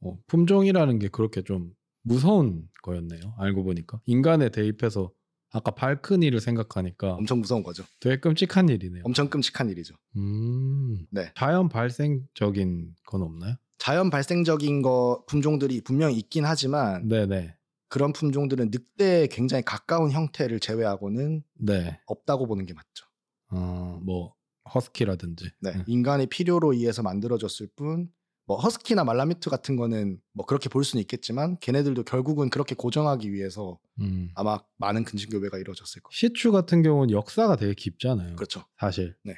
어, 0.00 0.18
품종이라는 0.28 0.98
게 0.98 1.08
그렇게 1.08 1.42
좀 1.42 1.74
무서운 2.00 2.70
거였네요. 2.82 3.34
알고 3.36 3.64
보니까 3.64 4.00
인간에 4.06 4.48
대입해서 4.48 5.12
아까 5.50 5.72
발큰이를 5.72 6.40
생각하니까 6.40 7.12
엄청 7.16 7.40
무서운 7.40 7.62
거죠. 7.62 7.84
되게 8.00 8.18
끔찍한 8.18 8.70
일이네요. 8.70 9.02
엄청 9.04 9.28
끔찍한 9.28 9.68
일이죠. 9.68 9.94
음. 10.16 11.06
네. 11.10 11.30
자연 11.36 11.68
발생적인 11.68 12.94
건 13.04 13.22
없나요? 13.22 13.56
자연 13.76 14.08
발생적인 14.08 14.80
거 14.80 15.22
품종들이 15.28 15.82
분명히 15.82 16.16
있긴 16.16 16.46
하지만 16.46 17.06
네네. 17.08 17.56
그런 17.90 18.14
품종들은 18.14 18.70
늑대에 18.70 19.26
굉장히 19.26 19.62
가까운 19.62 20.10
형태를 20.10 20.60
제외하고는 20.60 21.42
네. 21.58 22.00
없다고 22.06 22.46
보는 22.46 22.64
게 22.64 22.72
맞죠. 22.72 23.11
어, 23.52 24.00
뭐 24.02 24.34
허스키라든지. 24.74 25.50
네, 25.60 25.70
음. 25.70 25.84
인간의 25.86 26.26
필요로 26.26 26.72
의해서 26.72 27.02
만들어졌을 27.02 27.68
뿐, 27.76 28.08
뭐 28.46 28.58
허스키나 28.58 29.04
말라뮤트 29.04 29.50
같은 29.50 29.76
거는 29.76 30.20
뭐 30.32 30.44
그렇게 30.46 30.68
볼 30.68 30.84
수는 30.84 31.00
있겠지만 31.02 31.58
걔네들도 31.60 32.02
결국은 32.04 32.50
그렇게 32.50 32.74
고정하기 32.74 33.32
위해서 33.32 33.78
음. 34.00 34.30
아마 34.34 34.58
많은 34.78 35.04
근친교배가 35.04 35.58
이루어졌을 35.58 36.02
거예요. 36.02 36.10
시추 36.12 36.50
같은 36.50 36.82
경우는 36.82 37.12
역사가 37.14 37.56
되게 37.56 37.74
깊잖아요. 37.74 38.36
그렇죠. 38.36 38.64
사실. 38.78 39.16
네. 39.22 39.34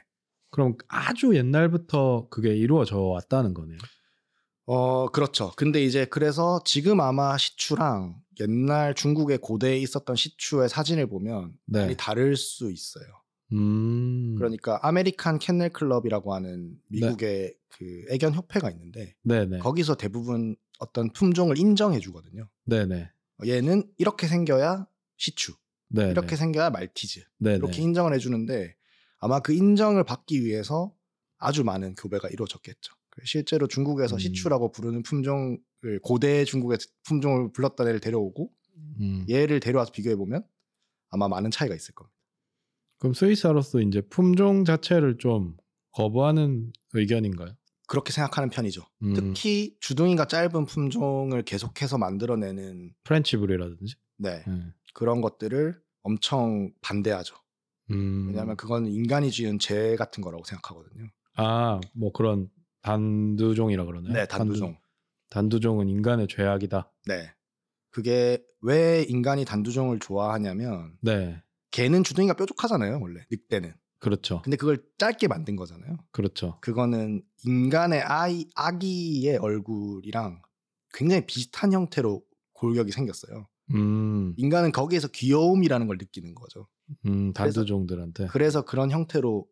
그럼 0.51 0.77
아주 0.89 1.35
옛날부터 1.35 2.29
그게 2.31 2.57
이루어져 2.57 2.99
왔다는 2.99 3.55
거네요. 3.55 3.79
어, 4.67 5.09
그렇죠. 5.09 5.53
근데 5.57 5.85
이제 5.85 6.07
그래서 6.07 6.61
지금 6.65 7.01
아마 7.01 7.37
시추랑 7.37 8.17
옛날 8.41 8.95
중국의 8.95 9.39
고대에 9.39 9.77
있었던 9.79 10.17
시추의 10.17 10.69
사진을 10.69 11.09
보면 11.09 11.53
네. 11.67 11.81
많이 11.81 11.97
다를 11.97 12.37
수 12.37 12.71
있어요. 12.71 13.05
음. 13.53 14.35
그러니까 14.37 14.79
American 14.83 15.39
Kennel 15.39 15.71
Club이라고 15.71 16.35
하는 16.35 16.79
미국의 16.89 17.55
그 17.69 18.05
애견 18.11 18.35
협회가 18.35 18.71
있는데 18.71 19.15
네네. 19.23 19.59
거기서 19.59 19.97
대부분 19.97 20.57
어떤 20.79 21.11
품종을 21.13 21.59
인정해 21.59 21.99
주거든요. 21.99 22.49
네네. 22.65 23.11
얘는 23.47 23.85
이렇게 23.99 24.27
생겨야 24.27 24.87
시추, 25.17 25.55
네. 25.89 26.11
이렇게 26.11 26.37
생겨야 26.37 26.71
말티즈 26.71 27.21
네네. 27.39 27.57
이렇게 27.57 27.83
인정을 27.83 28.15
해주는데 28.15 28.77
아마 29.19 29.41
그 29.41 29.53
인정을 29.53 30.05
받기 30.05 30.45
위해서 30.45 30.95
아주 31.39 31.65
많은 31.65 31.95
교배가 31.95 32.29
이루어졌겠죠. 32.29 32.95
실제로 33.25 33.67
중국에서 33.67 34.17
음. 34.17 34.19
시추라고 34.19 34.73
부르는 34.73 35.03
품종을 35.03 35.59
고대 36.03 36.45
중국의 36.45 36.79
품종을 37.05 37.53
불렀던 37.53 37.87
애를 37.89 38.01
데려오고 38.01 38.51
음. 39.01 39.27
얘를 39.31 39.61
데려와서 39.61 39.93
비교해 39.93 40.17
보면 40.17 40.45
아마 41.11 41.29
많은 41.29 41.51
차이가 41.51 41.75
있을 41.75 41.95
겁니다. 41.95 42.14
그럼 43.05 43.13
수의사로서 43.13 43.83
이제 43.83 44.01
품종 44.01 44.65
자체를 44.65 45.19
좀 45.19 45.59
거부하는 45.93 46.73
의견인가요? 46.95 47.51
그렇게 47.87 48.13
생각하는 48.13 48.49
편이죠. 48.49 48.81
음. 49.03 49.13
특히 49.13 49.77
주둥이가 49.81 50.27
짧은 50.27 50.65
품종을 50.65 51.43
계속해서 51.43 51.99
만들어내는 51.99 52.95
프렌치 53.05 53.37
불독이라든지. 53.37 53.97
네, 54.17 54.43
네. 54.49 54.73
그런 54.95 55.21
것들을 55.21 55.79
엄청 56.03 56.73
반대하죠. 56.81 57.37
음. 57.91 58.29
왜냐하면 58.29 58.57
그건 58.57 58.87
인간이 58.87 59.31
지은 59.31 59.59
죄 59.59 59.97
같은 59.97 60.23
거라고 60.23 60.43
생각하거든요. 60.45 61.07
아, 61.37 61.83
뭐 61.93 62.11
그런 62.11 62.49
단두종이라 62.81 63.85
그러나요? 63.85 64.15
네, 64.15 64.27
단두종. 64.27 64.79
단두, 65.29 65.61
종은 65.61 65.91
인간의 65.91 66.29
죄악이다. 66.29 66.91
네. 67.07 67.35
그게 67.91 68.43
왜 68.63 69.05
인간이 69.07 69.45
단두종을 69.45 69.99
좋아하냐면 69.99 70.97
네. 71.03 71.43
개는 71.75 72.05
주둥이가 72.05 72.35
뾰족하잖아요, 72.35 73.01
원래 73.03 73.27
늑대는. 73.33 73.75
그렇죠. 73.99 74.43
근데 74.43 74.57
그걸 74.57 74.85
짧게 74.97 75.27
만든 75.27 75.57
거잖아요. 75.57 75.97
그렇죠. 76.13 76.59
그거는 76.61 77.25
인간의 77.43 78.01
아이 78.03 78.47
아기의 78.55 79.39
얼굴이랑 79.39 80.41
굉장히 80.93 81.27
비슷한 81.27 81.73
형태로 81.73 82.23
골격이 82.53 82.93
생겼어요. 82.93 83.49
음. 83.75 84.35
인간은 84.37 84.71
거기에서 84.71 85.09
귀여움이라는 85.09 85.89
걸 85.89 85.97
느끼는 85.99 86.37
거죠. 86.37 86.69
음, 87.07 87.33
단두종들한테. 87.33 88.29
그래서 88.29 88.65
그런 88.65 88.93
형태로 88.93 89.45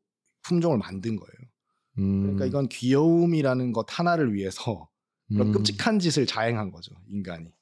품종을 0.42 0.78
만든 0.78 1.16
거예요. 1.16 1.50
음. 1.98 2.22
그러니까 2.22 2.46
이건 2.46 2.68
귀여움이라는 2.68 3.72
것 3.72 3.86
하나를 3.88 4.32
위해서 4.34 4.88
그런 5.28 5.48
음. 5.48 5.52
끔찍한 5.52 5.98
짓을 5.98 6.26
자행한 6.26 6.70
거죠, 6.70 6.94
인간이. 7.08 7.52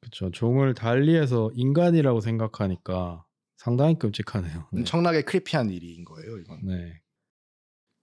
그렇죠. 0.00 0.30
종을 0.30 0.74
달리해서 0.74 1.50
인간이라고 1.54 2.20
생각하니까 2.20 3.25
상당히 3.56 3.98
끔찍하네요. 3.98 4.68
네. 4.72 4.80
엄청나게 4.80 5.22
크리피한 5.22 5.70
일인 5.70 6.04
거예요, 6.04 6.38
이건. 6.38 6.60
네. 6.66 7.00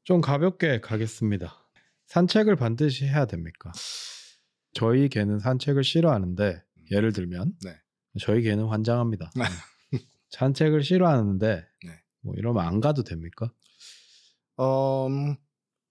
좀 0.04 0.22
가볍게 0.22 0.82
가겠습니다. 0.82 1.56
산책을 2.08 2.56
반드시 2.56 3.06
해야 3.06 3.26
됩니까? 3.26 3.72
저희 4.74 5.08
개는 5.08 5.40
산책을 5.40 5.84
싫어하는데 5.84 6.62
예를 6.92 7.14
들면 7.14 7.54
네. 7.64 7.78
저희 8.20 8.42
개는 8.42 8.66
환장합니다. 8.66 9.32
네. 9.36 9.44
산책을 10.32 10.84
싫어하는데 10.84 11.56
네. 11.86 12.04
뭐 12.22 12.34
이러면 12.36 12.66
안 12.66 12.82
가도 12.82 13.04
됩니까? 13.04 13.52
어, 14.58 15.08
음, 15.08 15.36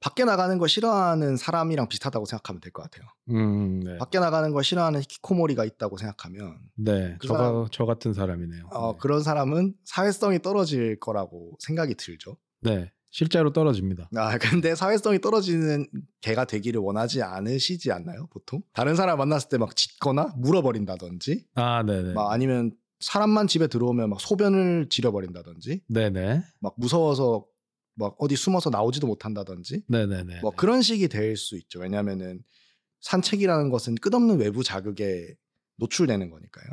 밖에 0.03 0.25
나가는 0.25 0.59
걸 0.59 0.69
싫어하는 0.69 1.37
사람이랑 1.37 1.89
비슷하다고 1.89 2.27
생각하면 2.27 2.61
될 2.61 2.73
것 2.73 2.83
같아요. 2.83 3.07
음, 3.31 3.81
네. 3.81 3.99
밖에 3.99 4.19
나가는 4.19 4.51
걸 4.53 4.65
싫어하는 4.65 5.01
히키코모리가 5.03 5.65
있다고 5.65 5.97
생각하면 5.97 6.59
네. 6.77 7.17
그 7.21 7.29
저, 7.29 7.35
사람- 7.35 7.67
저 7.71 7.85
같은 7.87 8.13
사람이네요. 8.13 8.69
어, 8.73 8.93
네. 8.93 8.99
그런 9.01 9.23
사람은 9.23 9.75
사회성이 9.85 10.41
떨어질 10.43 10.99
거라고 10.99 11.53
생각이 11.61 11.95
들죠. 11.95 12.37
네. 12.61 12.91
실제로 13.15 13.53
떨어집니다. 13.53 14.09
아, 14.17 14.39
근데 14.63 14.75
사회성이 14.75 15.21
떨어지는 15.21 15.87
개가 16.23 16.47
되기를 16.47 16.81
원하지 16.81 17.23
않으시지 17.23 17.93
않나요, 17.93 18.27
보통? 18.33 18.63
다른 18.73 18.97
사람 18.97 19.19
만났을 19.19 19.51
때 19.51 19.59
막 19.59 19.77
짖거나 19.77 20.33
물어버린다든지, 20.39 21.47
아, 21.55 21.83
네네. 21.85 22.15
막 22.15 22.33
아니면 22.33 22.73
사람만 23.01 23.49
집에 23.49 23.67
들어오면 23.67 24.09
막 24.11 24.21
소변을 24.21 24.89
지려버린다든지, 24.89 25.83
네네. 25.89 26.43
막 26.61 26.75
무서워서 26.79 27.45
막 28.03 28.17
어디 28.19 28.37
숨어서 28.37 28.71
나오지도 28.71 29.07
못한다든지, 29.07 29.85
네네네. 29.89 30.41
뭐 30.43 30.53
그런 30.55 30.83
식이 30.83 31.09
될 31.09 31.37
수 31.37 31.57
있죠. 31.57 31.81
왜냐면은 31.81 32.43
산책이라는 33.01 33.71
것은 33.71 33.97
끝없는 33.97 34.39
외부 34.39 34.63
자극에 34.63 35.35
노출되는 35.77 36.31
거니까요. 36.31 36.67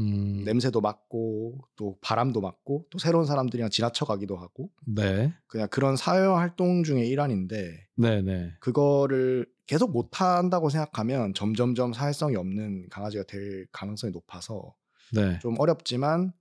음, 0.00 0.44
냄새도 0.44 0.80
맡고 0.80 1.58
또 1.74 1.98
바람도 2.02 2.40
맡고 2.40 2.86
또 2.90 2.98
새로운 2.98 3.26
사람들이랑 3.26 3.70
지나쳐 3.70 4.04
가기도 4.04 4.36
하고 4.36 4.70
네. 4.86 5.34
그냥 5.48 5.66
그런 5.70 5.96
사회 5.96 6.20
활동 6.24 6.84
중의 6.84 7.08
일환인데 7.08 7.88
네네. 7.96 8.54
그거를 8.60 9.46
계속 9.66 9.90
못 9.90 10.20
한다고 10.20 10.68
생각하면 10.70 11.34
점점점 11.34 11.92
사회성이 11.92 12.36
없는 12.36 12.88
강아지가 12.90 13.24
될 13.24 13.66
가능성이 13.72 14.12
높아서 14.12 14.74
네. 15.12 15.38
좀 15.40 15.58
어렵지만 15.58 16.32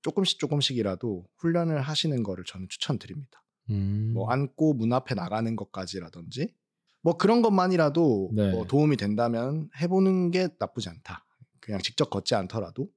조금씩 0.00 0.38
조금씩이라도 0.38 1.26
훈련을 1.36 1.82
하시는 1.82 2.22
거를 2.22 2.44
저는 2.44 2.68
추천드립니다. 2.70 3.41
음, 3.70 4.12
뭐 4.14 4.30
안고 4.30 4.74
문 4.74 4.92
앞에 4.92 5.14
나가는 5.14 5.54
것까지라든지 5.56 6.54
뭐 7.02 7.16
그런 7.16 7.42
것만이라도 7.42 8.30
네. 8.34 8.50
뭐 8.50 8.66
도움이 8.66 8.96
된다면 8.96 9.68
해보는 9.80 10.30
게 10.30 10.48
나쁘지 10.58 10.88
않다. 10.88 11.24
그냥 11.60 11.80
직접 11.80 12.10
걷지 12.10 12.34
않더라도 12.34 12.88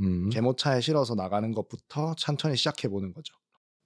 음. 0.00 0.30
개모차에 0.30 0.80
실어서 0.80 1.14
나가는 1.14 1.50
것부터 1.52 2.14
천천히 2.16 2.56
시작해 2.56 2.88
보는 2.88 3.12
거죠. 3.12 3.34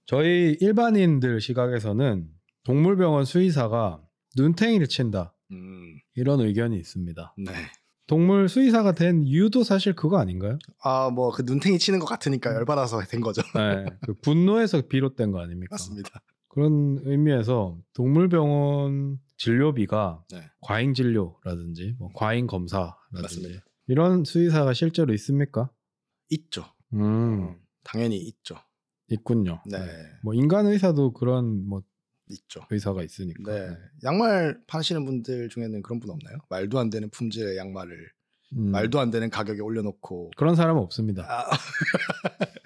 저희 0.06 0.56
일반인들 0.60 1.40
시각에서는 1.40 2.28
동물병원 2.64 3.24
수의사가 3.24 4.02
눈탱이를 4.36 4.88
친다 4.88 5.34
음, 5.50 5.98
이런 6.14 6.40
의견이 6.40 6.76
있습니다. 6.78 7.34
네. 7.38 7.52
동물 8.06 8.48
수의사가 8.48 8.92
된 8.92 9.22
이유도 9.24 9.64
사실 9.64 9.94
그거 9.94 10.18
아닌가요? 10.18 10.58
아, 10.82 11.10
뭐 11.10 11.30
그 11.30 11.42
눈탱이 11.42 11.78
치는 11.78 11.98
것 12.00 12.06
같으니까 12.06 12.54
열받아서 12.54 13.00
된 13.02 13.20
거죠. 13.20 13.40
네, 13.54 13.86
그 14.02 14.14
분노에서 14.20 14.82
비롯된 14.82 15.30
거 15.32 15.40
아닙니까? 15.40 15.68
맞습니다. 15.72 16.10
그런 16.48 16.98
의미에서 17.04 17.78
동물병원 17.94 19.18
진료비가 19.38 20.22
네. 20.30 20.42
과잉 20.60 20.94
진료라든지 20.94 21.96
뭐 21.98 22.10
과잉 22.14 22.46
검사라든지 22.46 23.22
맞습니다. 23.22 23.64
이런 23.86 24.24
수의사가 24.24 24.72
실제로 24.74 25.12
있습니까? 25.14 25.70
있죠. 26.30 26.64
음, 26.92 27.56
당연히 27.82 28.18
있죠. 28.18 28.54
있군요. 29.08 29.60
네, 29.70 29.78
뭐 30.22 30.32
인간 30.34 30.66
의사도 30.66 31.12
그런 31.12 31.66
뭐 31.66 31.82
있죠. 32.28 32.60
의사가 32.70 33.02
있으니까. 33.02 33.52
네. 33.52 33.76
양말 34.04 34.60
파시는 34.66 35.04
분들 35.04 35.48
중에는 35.48 35.82
그런 35.82 36.00
분 36.00 36.10
없나요? 36.10 36.38
말도 36.48 36.78
안 36.78 36.90
되는 36.90 37.08
품질의 37.10 37.56
양말을 37.56 38.10
음, 38.56 38.70
말도 38.70 39.00
안 39.00 39.10
되는 39.10 39.30
가격에 39.30 39.60
올려놓고 39.60 40.32
그런 40.36 40.54
사람은 40.54 40.80
없습니다. 40.82 41.24
아, 41.28 41.50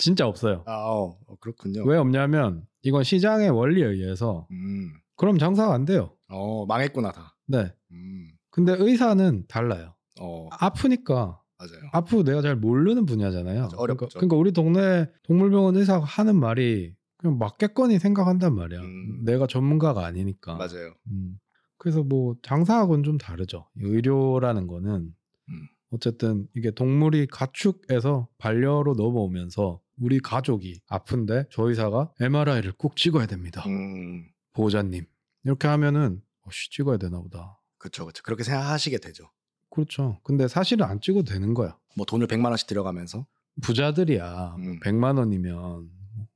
진짜 0.00 0.26
없어요. 0.26 0.64
아 0.66 0.72
어, 0.74 1.18
어, 1.26 1.36
그렇군요. 1.40 1.84
왜 1.84 1.96
없냐면 1.96 2.66
이건 2.82 3.04
시장의 3.04 3.50
원리에 3.50 3.84
의해서 3.84 4.46
음, 4.50 4.92
그럼 5.16 5.38
장사가 5.38 5.72
안 5.74 5.84
돼요. 5.84 6.16
어 6.28 6.66
망했구나 6.66 7.12
다. 7.12 7.36
네. 7.46 7.72
음, 7.92 8.30
근데 8.50 8.74
의사는 8.78 9.44
달라요. 9.48 9.94
어 10.20 10.48
아프니까 10.52 11.40
맞아요. 11.58 11.90
아프고 11.92 12.24
내가 12.24 12.40
잘 12.42 12.56
모르는 12.56 13.04
분야잖아요. 13.06 13.68
어렵죠. 13.76 13.76
그러니까, 13.76 14.06
그러니까 14.14 14.36
우리 14.36 14.52
동네 14.52 15.06
동물병원 15.24 15.76
의사가 15.76 16.04
하는 16.04 16.36
말이 16.36 16.94
그냥 17.20 17.36
맞겠거니 17.36 17.98
생각한단 17.98 18.54
말이야. 18.54 18.80
음. 18.80 19.24
내가 19.24 19.46
전문가가 19.46 20.06
아니니까. 20.06 20.54
맞아요. 20.54 20.94
음. 21.08 21.38
그래서 21.76 22.02
뭐 22.02 22.34
장사하고는 22.42 23.04
좀 23.04 23.18
다르죠. 23.18 23.68
이 23.76 23.82
의료라는 23.84 24.66
거는 24.66 25.14
음. 25.48 25.68
어쨌든 25.90 26.48
이게 26.56 26.70
동물이 26.70 27.26
가축에서 27.26 28.28
반려로 28.38 28.94
넘어오면서 28.94 29.80
우리 29.98 30.18
가족이 30.18 30.80
아픈데 30.88 31.44
저 31.50 31.68
의사가 31.68 32.10
MRI를 32.20 32.72
꼭 32.78 32.96
찍어야 32.96 33.26
됩니다. 33.26 33.62
음, 33.66 34.26
보호자님 34.54 35.04
이렇게 35.44 35.68
하면은 35.68 36.22
어씨 36.46 36.70
찍어야 36.70 36.96
되나 36.96 37.20
보다. 37.20 37.60
그렇죠, 37.76 38.04
그렇죠. 38.04 38.22
그렇게 38.22 38.44
생각하시게 38.44 38.96
되죠. 38.98 39.24
그렇죠. 39.68 40.20
근데 40.22 40.48
사실은 40.48 40.86
안 40.86 41.02
찍어도 41.02 41.30
되는 41.30 41.52
거야. 41.52 41.76
뭐 41.96 42.06
돈을 42.06 42.28
100만 42.28 42.46
원씩 42.46 42.66
들여가면서 42.66 43.26
부자들이야. 43.60 44.54
음. 44.58 44.80
100만 44.80 45.18
원이면 45.18 45.90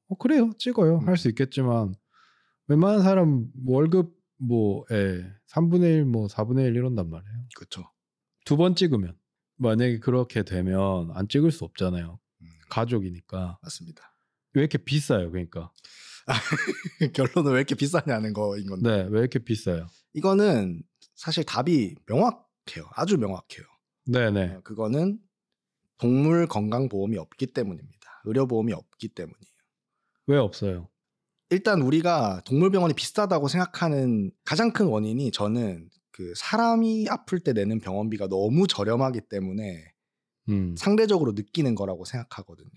어, 0.09 0.17
그래요. 0.17 0.51
찍어요. 0.59 0.99
음. 0.99 1.09
할수 1.09 1.29
있겠지만 1.29 1.95
웬만한 2.69 3.03
사람 3.03 3.47
월급 3.67 4.15
뭐에 4.39 5.25
3분의 5.49 5.83
1, 5.99 6.05
뭐 6.05 6.27
4분의 6.27 6.67
1 6.67 6.77
이런단 6.77 7.09
말이에요. 7.11 7.35
그렇죠. 7.57 7.85
두 8.45 8.57
번 8.57 8.75
찍으면 8.75 9.17
만약에 9.57 9.99
그렇게 10.01 10.43
되면 10.43 11.11
안 11.15 11.29
찍을 11.29 11.51
수 11.51 11.65
없잖아요. 11.65 12.19
음, 12.43 12.47
가족이니까. 12.69 13.59
맞습니다. 13.63 14.15
왜 14.55 14.63
이렇게 14.63 14.79
비싸요? 14.79 15.31
그러니까. 15.31 15.73
결론은 17.15 17.53
왜 17.53 17.59
이렇게 17.59 17.75
비싸냐는 17.75 18.33
거인 18.33 18.67
건데 18.67 18.89
네, 19.05 19.09
왜 19.11 19.21
이렇게 19.21 19.39
비싸요? 19.39 19.87
이거는 20.15 20.83
사실 21.15 21.45
답이 21.45 21.95
명확해요. 22.07 22.89
아주 22.97 23.19
명확해요. 23.19 23.65
네, 24.07 24.31
네. 24.31 24.55
어, 24.55 24.61
그거는 24.63 25.19
동물 25.99 26.47
건강 26.47 26.89
보험이 26.89 27.19
없기 27.19 27.49
때문입니다. 27.49 28.23
의료 28.25 28.47
보험이 28.47 28.73
없기 28.73 29.09
때문이에요. 29.09 29.54
왜 30.27 30.37
없어요? 30.39 30.89
일단 31.51 31.83
우리가 31.83 32.43
동물병원이 32.47 32.95
비싸다고 32.95 33.49
생각하는 33.49 34.31
가장 34.45 34.73
큰 34.73 34.87
원인이 34.87 35.31
저는 35.31 35.89
그 36.11 36.33
사람이 36.37 37.07
아플 37.11 37.41
때 37.41 37.53
내는 37.53 37.81
병원비가 37.81 38.29
너무 38.29 38.67
저렴하기 38.67 39.23
때문에 39.29 39.85
음. 40.49 40.75
상대적으로 40.77 41.33
느끼는 41.33 41.75
거라고 41.75 42.05
생각하거든요. 42.05 42.71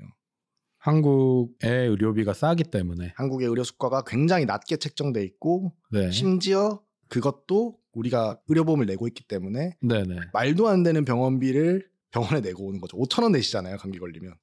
한국의 0.79 1.89
의료비가 1.89 2.33
싸기 2.33 2.65
때문에. 2.65 3.13
한국의 3.15 3.47
의료 3.47 3.63
수가가 3.63 4.03
굉장히 4.05 4.45
낮게 4.45 4.77
책정돼 4.77 5.23
있고 5.23 5.73
네. 5.91 6.11
심지어 6.11 6.81
그것도 7.09 7.79
우리가 7.93 8.39
의료보험을 8.47 8.85
내고 8.85 9.07
있기 9.07 9.23
때문에 9.27 9.77
네, 9.81 10.03
네. 10.03 10.19
말도 10.33 10.67
안 10.67 10.83
되는 10.83 11.03
병원비를 11.03 11.89
병원에 12.11 12.41
내고 12.41 12.67
오는 12.67 12.79
거죠. 12.79 12.97
5천 12.97 13.23
원 13.23 13.31
내시잖아요. 13.33 13.77
감기 13.77 13.99
걸리면. 13.99 14.33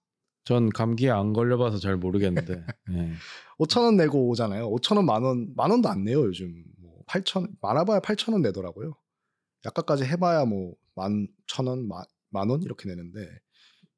전 0.44 0.68
감기에 0.70 1.10
안 1.10 1.32
걸려봐서 1.32 1.78
잘 1.78 1.96
모르겠는데. 1.96 2.64
네. 2.90 3.12
5천 3.58 3.82
원 3.84 3.96
내고 3.96 4.28
오잖아요. 4.28 4.70
5천 4.70 4.96
원, 4.96 5.06
만 5.06 5.22
원, 5.22 5.52
만 5.56 5.70
원도 5.70 5.88
안 5.88 6.04
내요. 6.04 6.22
요즘 6.24 6.64
뭐 6.78 7.02
8천 7.06 7.56
많아봐야 7.60 8.00
8천 8.00 8.32
원 8.32 8.42
내더라고요. 8.42 8.94
약값까지 9.64 10.04
해봐야 10.04 10.44
뭐 10.44 10.74
만 10.96 11.26
천 11.46 11.66
원, 11.66 11.86
만, 11.88 12.04
만원 12.30 12.62
이렇게 12.62 12.88
내는데 12.88 13.26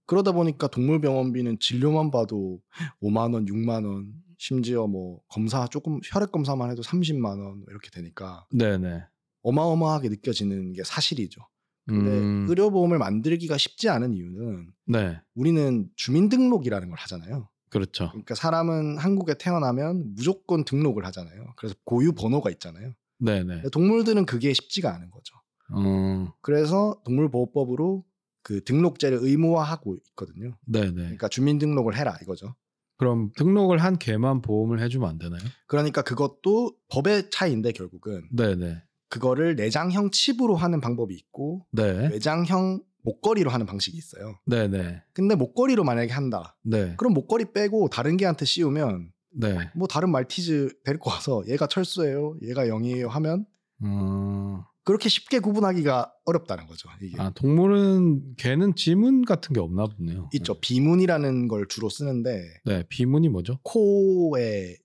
그러다 0.06 0.32
보니까 0.32 0.66
동물병원비는 0.68 1.59
진료만 1.61 2.11
봐도 2.11 2.61
5만 3.02 3.35
원, 3.35 3.44
6만 3.44 3.85
원, 3.85 4.14
심지어 4.38 4.87
뭐 4.87 5.20
검사 5.28 5.66
조금 5.66 6.00
혈액 6.04 6.32
검사만 6.32 6.70
해도 6.70 6.82
30만 6.82 7.44
원 7.44 7.64
이렇게 7.68 7.90
되니까 7.90 8.46
네, 8.50 8.78
네. 8.78 9.02
어마어마하게 9.42 10.09
느껴지는 10.09 10.72
게 10.72 10.85
사실이죠. 10.85 11.42
근데 11.87 12.11
음. 12.11 12.46
의료보험을 12.49 12.99
만들기가 12.99 13.57
쉽지 13.57 13.88
않은 13.88 14.12
이유는 14.12 14.72
네. 14.87 15.20
우리는 15.35 15.88
주민등록이라는 15.94 16.88
걸 16.88 16.99
하잖아요. 16.99 17.49
그렇죠. 17.70 18.09
그러니까 18.11 18.35
사람은 18.35 18.99
한국에 18.99 19.35
태어나면 19.38 20.14
무조건 20.14 20.64
등록을 20.64 21.05
하잖아요. 21.07 21.53
그래서 21.57 21.75
고유 21.85 22.12
번호가 22.12 22.51
있잖아요. 22.51 22.92
네, 23.18 23.42
네. 23.44 23.55
근데 23.57 23.70
동물들은 23.70 24.27
그게 24.27 24.53
쉽지가 24.53 24.92
않은 24.94 25.11
거죠. 25.11 25.35
음. 25.77 26.29
그래서 26.40 27.01
동물보호법으로 27.05 28.05
그 28.42 28.62
등록제를 28.64 29.18
의무화하고 29.20 29.96
있거든요. 30.11 30.57
네, 30.66 30.87
네. 30.87 30.92
그러니까 30.92 31.29
주민등록을 31.29 31.96
해라 31.96 32.16
이거죠. 32.22 32.55
그럼 32.96 33.31
등록을 33.37 33.79
한 33.79 33.99
개만 33.99 34.40
보험을 34.40 34.81
해주면 34.81 35.09
안 35.09 35.18
되나요? 35.18 35.40
그러니까 35.66 36.03
그것도 36.03 36.77
법의 36.88 37.31
차이인데 37.31 37.72
결국은 37.72 38.29
네, 38.33 38.55
네. 38.55 38.83
그거를 39.16 39.57
내장형 39.57 40.11
칩으로 40.11 40.57
하는 40.57 40.81
방법이 40.81 41.14
있고 41.14 41.66
네. 41.72 42.09
외장형 42.12 42.83
목걸이로 43.02 43.50
하는 43.50 43.66
방식이 43.66 43.96
있어요. 43.96 44.38
네, 44.46 44.68
네. 44.68 45.02
근데 45.12 45.35
목걸이로 45.35 45.85
만약에 45.85 46.12
한다. 46.12 46.59
네. 46.62 46.94
그럼 46.96 47.14
목걸이 47.14 47.52
빼고 47.52 47.88
다른 47.88 48.16
개한테 48.16 48.44
씌우면 48.44 49.12
네. 49.38 49.70
뭐 49.74 49.87
다른 49.87 50.11
말티즈 50.11 50.81
데리고 50.85 51.11
와서 51.11 51.42
얘가 51.48 51.66
철수예요, 51.66 52.37
얘가 52.42 52.66
영이에요 52.66 53.09
하면 53.09 53.46
음. 53.83 54.61
그렇게 54.85 55.09
쉽게 55.09 55.40
구분하기가 55.40 56.12
어렵다는 56.26 56.66
거죠. 56.66 56.88
이게 57.02 57.20
아, 57.20 57.31
동물은 57.31 58.37
개는 58.37 58.76
지문 58.76 59.24
같은 59.24 59.52
게 59.52 59.61
없나 59.61 59.87
보네요. 59.87 60.29
있죠. 60.35 60.61
비문이라는 60.61 61.48
걸 61.48 61.66
주로 61.68 61.88
쓰는데 61.88 62.44
네, 62.64 62.85
비문이 62.88 63.29
뭐죠? 63.29 63.59
코에 63.62 64.76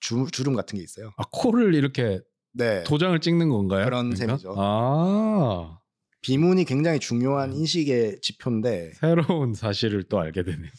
주, 0.00 0.26
주름 0.32 0.54
같은 0.54 0.78
게 0.78 0.84
있어요. 0.84 1.10
아, 1.16 1.24
코를 1.30 1.74
이렇게 1.74 2.20
네. 2.52 2.82
도장을 2.84 3.18
찍는 3.20 3.48
건가요? 3.48 3.84
그런 3.84 4.14
셈이죠. 4.14 4.54
아, 4.56 5.78
비문이 6.22 6.64
굉장히 6.64 6.98
음. 6.98 7.00
중요한 7.00 7.52
인식의 7.52 8.20
지표인데 8.20 8.92
새로운 8.94 9.54
사실을 9.54 10.04
또 10.04 10.18
알게 10.18 10.42
되네요. 10.42 10.70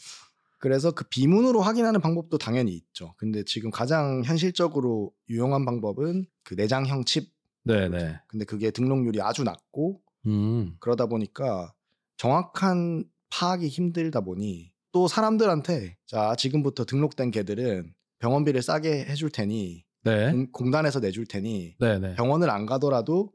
그래서 0.58 0.92
그 0.92 1.04
비문으로 1.08 1.60
확인하는 1.60 2.00
방법도 2.00 2.38
당연히 2.38 2.72
있죠. 2.74 3.14
근데 3.16 3.42
지금 3.44 3.70
가장 3.70 4.22
현실적으로 4.24 5.12
유용한 5.28 5.64
방법은 5.64 6.26
그 6.44 6.54
내장형 6.54 7.04
칩. 7.04 7.32
네, 7.64 7.88
네. 7.88 8.20
근데 8.28 8.44
그게 8.44 8.70
등록률이 8.70 9.20
아주 9.20 9.42
낮고 9.42 10.00
음. 10.26 10.76
그러다 10.78 11.06
보니까 11.06 11.72
정확한 12.16 13.04
파악이 13.30 13.66
힘들다 13.66 14.20
보니 14.20 14.70
또 14.92 15.08
사람들한테 15.08 15.96
자 16.06 16.36
지금부터 16.36 16.84
등록된 16.84 17.32
개들은 17.32 17.92
병원비를 18.20 18.62
싸게 18.62 19.06
해줄 19.06 19.30
테니 19.30 19.84
네. 20.04 20.32
공, 20.32 20.50
공단에서 20.52 21.00
내줄 21.00 21.26
테니 21.26 21.76
네, 21.78 21.98
네. 21.98 22.14
병원을 22.14 22.50
안 22.50 22.66
가더라도 22.66 23.32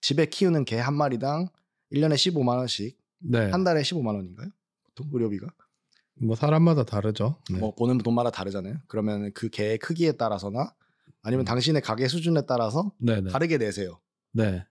집에 0.00 0.26
키우는 0.26 0.64
개 0.64 0.78
한 0.78 0.94
마리당 0.94 1.48
1년에 1.92 2.14
15만 2.14 2.56
원씩 2.58 2.98
네. 3.20 3.50
한 3.50 3.64
달에 3.64 3.82
15만 3.82 4.14
원인가요? 4.16 4.48
보통 4.84 5.08
의료비가 5.12 5.46
뭐 6.20 6.36
사람마다 6.36 6.84
다르죠. 6.84 7.36
네. 7.50 7.58
뭐 7.58 7.74
보는 7.74 7.98
돈마다 7.98 8.30
다르잖아요. 8.30 8.76
그러면 8.88 9.32
그 9.32 9.48
개의 9.48 9.78
크기에 9.78 10.12
따라서나 10.12 10.74
아니면 11.22 11.44
음. 11.44 11.46
당신의 11.46 11.82
가게 11.82 12.08
수준에 12.08 12.42
따라서 12.46 12.92
네, 12.98 13.20
네. 13.20 13.30
다르게 13.30 13.58
내세요. 13.58 14.00
네. 14.32 14.64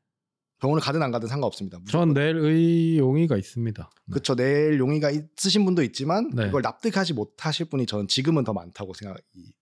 병원을 0.59 0.81
가든 0.81 1.01
안 1.01 1.09
가든 1.11 1.27
상관없습니다. 1.27 1.79
전 1.89 2.13
내일 2.13 2.35
의용의가 2.37 3.35
있습니다. 3.35 3.89
네. 4.05 4.13
그쵸 4.13 4.35
내일 4.35 4.77
용의가 4.77 5.09
있으신 5.09 5.65
분도 5.65 5.81
있지만 5.81 6.29
네. 6.35 6.45
그걸 6.45 6.61
납득하지 6.61 7.13
못하실 7.13 7.67
분이 7.69 7.87
저는 7.87 8.07
지금은 8.07 8.43
더 8.43 8.53
많다고 8.53 8.93
생각이 8.93 9.21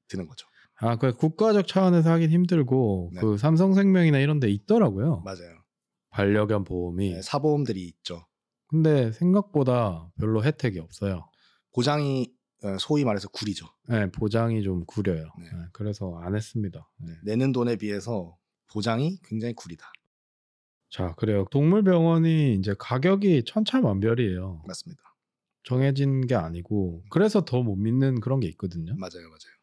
드는 0.09 0.27
거죠. 0.27 0.45
아, 0.81 0.97
그 0.97 1.13
국가적 1.13 1.67
차원에서 1.67 2.09
하긴 2.11 2.29
힘들고 2.31 3.11
네. 3.13 3.21
그 3.21 3.37
삼성생명이나 3.37 4.19
이런 4.19 4.39
데 4.39 4.49
있더라고요. 4.49 5.21
맞아요. 5.25 5.59
반려견 6.11 6.63
보험이. 6.63 7.13
네, 7.13 7.21
사보험들이 7.21 7.83
있죠. 7.87 8.25
근데 8.67 9.11
생각보다 9.11 10.11
별로 10.19 10.43
혜택이 10.43 10.79
없어요. 10.79 11.29
보장이 11.73 12.31
어, 12.63 12.77
소위 12.79 13.05
말해서 13.05 13.29
구리죠. 13.29 13.67
네, 13.87 14.09
보장이 14.11 14.63
좀 14.63 14.85
구려요. 14.85 15.31
네. 15.39 15.45
네, 15.45 15.65
그래서 15.71 16.17
안 16.21 16.35
했습니다. 16.35 16.89
네. 16.97 17.13
내는 17.23 17.51
돈에 17.51 17.75
비해서 17.77 18.35
보장이 18.71 19.17
굉장히 19.23 19.53
구리다. 19.53 19.91
자, 20.89 21.13
그래요. 21.15 21.45
동물병원이 21.51 22.55
이제 22.55 22.75
가격이 22.77 23.43
천차만별이에요. 23.45 24.63
맞습니다. 24.67 25.01
정해진 25.63 26.25
게 26.25 26.35
아니고 26.35 27.03
그래서 27.11 27.45
더 27.45 27.61
못 27.61 27.75
믿는 27.75 28.19
그런 28.21 28.39
게 28.39 28.47
있거든요. 28.49 28.93
맞아요, 28.97 29.27
맞아요. 29.29 29.58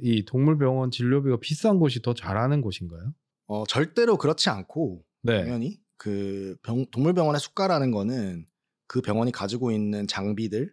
이 0.00 0.24
동물병원 0.24 0.90
진료비가 0.90 1.38
비싼 1.40 1.78
곳이 1.78 2.02
더 2.02 2.14
잘하는 2.14 2.60
곳인가요? 2.60 3.14
어, 3.46 3.64
절대로 3.66 4.16
그렇지 4.16 4.50
않고 4.50 5.04
네. 5.22 5.40
당연히 5.44 5.80
그 5.96 6.56
병- 6.62 6.86
동물병원의 6.90 7.40
수가라는 7.40 7.90
거는 7.90 8.46
그 8.86 9.00
병원이 9.00 9.32
가지고 9.32 9.72
있는 9.72 10.06
장비들 10.06 10.72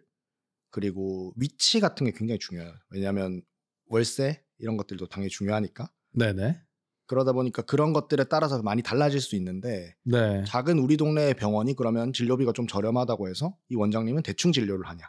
그리고 0.70 1.32
위치 1.36 1.80
같은 1.80 2.06
게 2.06 2.12
굉장히 2.12 2.38
중요해요. 2.38 2.72
왜냐하면 2.90 3.42
월세 3.86 4.42
이런 4.58 4.76
것들도 4.76 5.06
당연히 5.08 5.30
중요하니까 5.30 5.90
네네. 6.12 6.60
그러다 7.06 7.32
보니까 7.32 7.62
그런 7.62 7.92
것들에 7.92 8.24
따라서 8.24 8.62
많이 8.62 8.82
달라질 8.82 9.20
수 9.20 9.36
있는데 9.36 9.94
네. 10.04 10.42
작은 10.46 10.78
우리 10.78 10.96
동네 10.96 11.34
병원이 11.34 11.74
그러면 11.74 12.12
진료비가 12.12 12.52
좀 12.52 12.66
저렴하다고 12.66 13.28
해서 13.28 13.56
이 13.68 13.76
원장님은 13.76 14.22
대충 14.22 14.52
진료를 14.52 14.86
하냐 14.88 15.08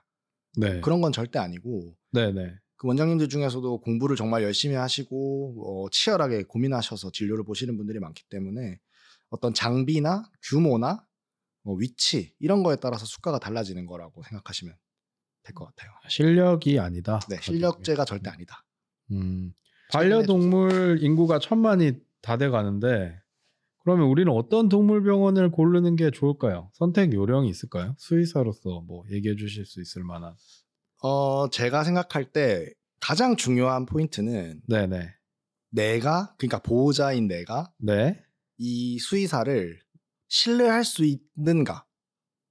네. 0.58 0.80
그런 0.82 1.01
건 1.01 1.12
절대 1.12 1.39
아니고 1.39 1.95
네네. 2.12 2.56
그 2.77 2.87
원장님들 2.87 3.27
중에서도 3.29 3.81
공부를 3.81 4.15
정말 4.15 4.43
열심히 4.43 4.75
하시고 4.75 5.85
어, 5.85 5.89
치열하게 5.89 6.43
고민하셔서 6.43 7.11
진료를 7.11 7.43
보시는 7.43 7.75
분들이 7.77 7.99
많기 7.99 8.23
때문에 8.29 8.79
어떤 9.29 9.53
장비나 9.53 10.29
규모나 10.43 11.05
뭐 11.63 11.75
위치 11.75 12.33
이런 12.39 12.63
거에 12.63 12.75
따라서 12.77 13.05
수가가 13.05 13.39
달라지는 13.39 13.85
거라고 13.87 14.23
생각하시면 14.23 14.75
될 15.43 15.55
것 15.55 15.65
같아요. 15.65 15.91
실력이 16.09 16.77
아니다. 16.79 17.19
네, 17.29 17.37
실력제가 17.41 18.05
절대 18.05 18.29
아니다. 18.29 18.63
음. 19.11 19.53
반려동물 19.91 20.99
인구가 21.01 21.39
천만이 21.39 21.93
다 22.21 22.37
돼 22.37 22.49
가는데 22.49 23.17
그러면 23.83 24.07
우리는 24.07 24.31
어떤 24.31 24.67
동물병원을 24.69 25.51
고르는 25.51 25.95
게 25.95 26.11
좋을까요? 26.11 26.69
선택 26.73 27.13
요령이 27.13 27.49
있을까요? 27.49 27.95
수의사로서 27.97 28.81
뭐 28.81 29.03
얘기해 29.09 29.35
주실 29.37 29.65
수 29.65 29.81
있을 29.81 30.03
만한. 30.03 30.35
어, 31.01 31.49
제가 31.49 31.83
생각할 31.83 32.31
때 32.31 32.71
가장 32.99 33.36
중요한 33.36 33.86
포인트는 33.86 34.62
네네. 34.67 35.13
내가 35.69 36.33
그러니까 36.38 36.60
보호자인 36.60 37.27
내가 37.27 37.71
네. 37.77 38.23
이 38.57 38.97
수의사를 38.99 39.79
신뢰할 40.29 40.83
수 40.83 41.05
있는가. 41.05 41.86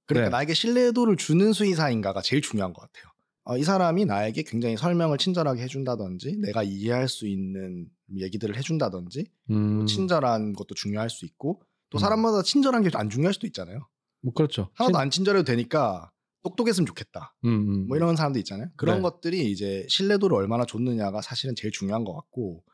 그러니까 0.06 0.30
네. 0.30 0.36
나에게 0.36 0.54
신뢰도를 0.54 1.16
주는 1.16 1.52
수의사인가가 1.52 2.22
제일 2.22 2.42
중요한 2.42 2.72
것 2.72 2.82
같아요. 2.82 3.10
어, 3.44 3.56
이 3.56 3.64
사람이 3.64 4.04
나에게 4.06 4.42
굉장히 4.42 4.76
설명을 4.76 5.18
친절하게 5.18 5.62
해준다든지, 5.62 6.38
내가 6.38 6.62
이해할 6.62 7.08
수 7.08 7.26
있는 7.28 7.88
얘기들을 8.16 8.56
해준다든지, 8.56 9.26
음. 9.50 9.86
친절한 9.86 10.52
것도 10.52 10.74
중요할 10.74 11.10
수 11.10 11.24
있고, 11.26 11.62
또 11.90 11.98
음. 11.98 12.00
사람마다 12.00 12.42
친절한 12.42 12.82
게 12.82 12.90
안 12.94 13.08
중요할 13.08 13.34
수도 13.34 13.46
있잖아요. 13.46 13.88
뭐 14.22 14.32
그렇죠. 14.32 14.70
하나도 14.74 14.98
안 14.98 15.10
친절해도 15.10 15.44
되니까 15.44 16.10
똑똑했으면 16.48 16.86
좋겠다. 16.86 17.34
음, 17.44 17.48
음. 17.48 17.88
뭐 17.88 17.96
이런 17.96 18.14
사람도 18.16 18.38
있잖아요. 18.40 18.68
그런 18.76 18.96
네. 18.96 19.02
것들이 19.02 19.50
이제 19.50 19.86
신뢰도를 19.88 20.36
얼마나 20.36 20.64
줬느냐가 20.64 21.20
사실은 21.22 21.54
제일 21.56 21.72
중요한 21.72 22.04
것 22.04 22.14
같고, 22.14 22.64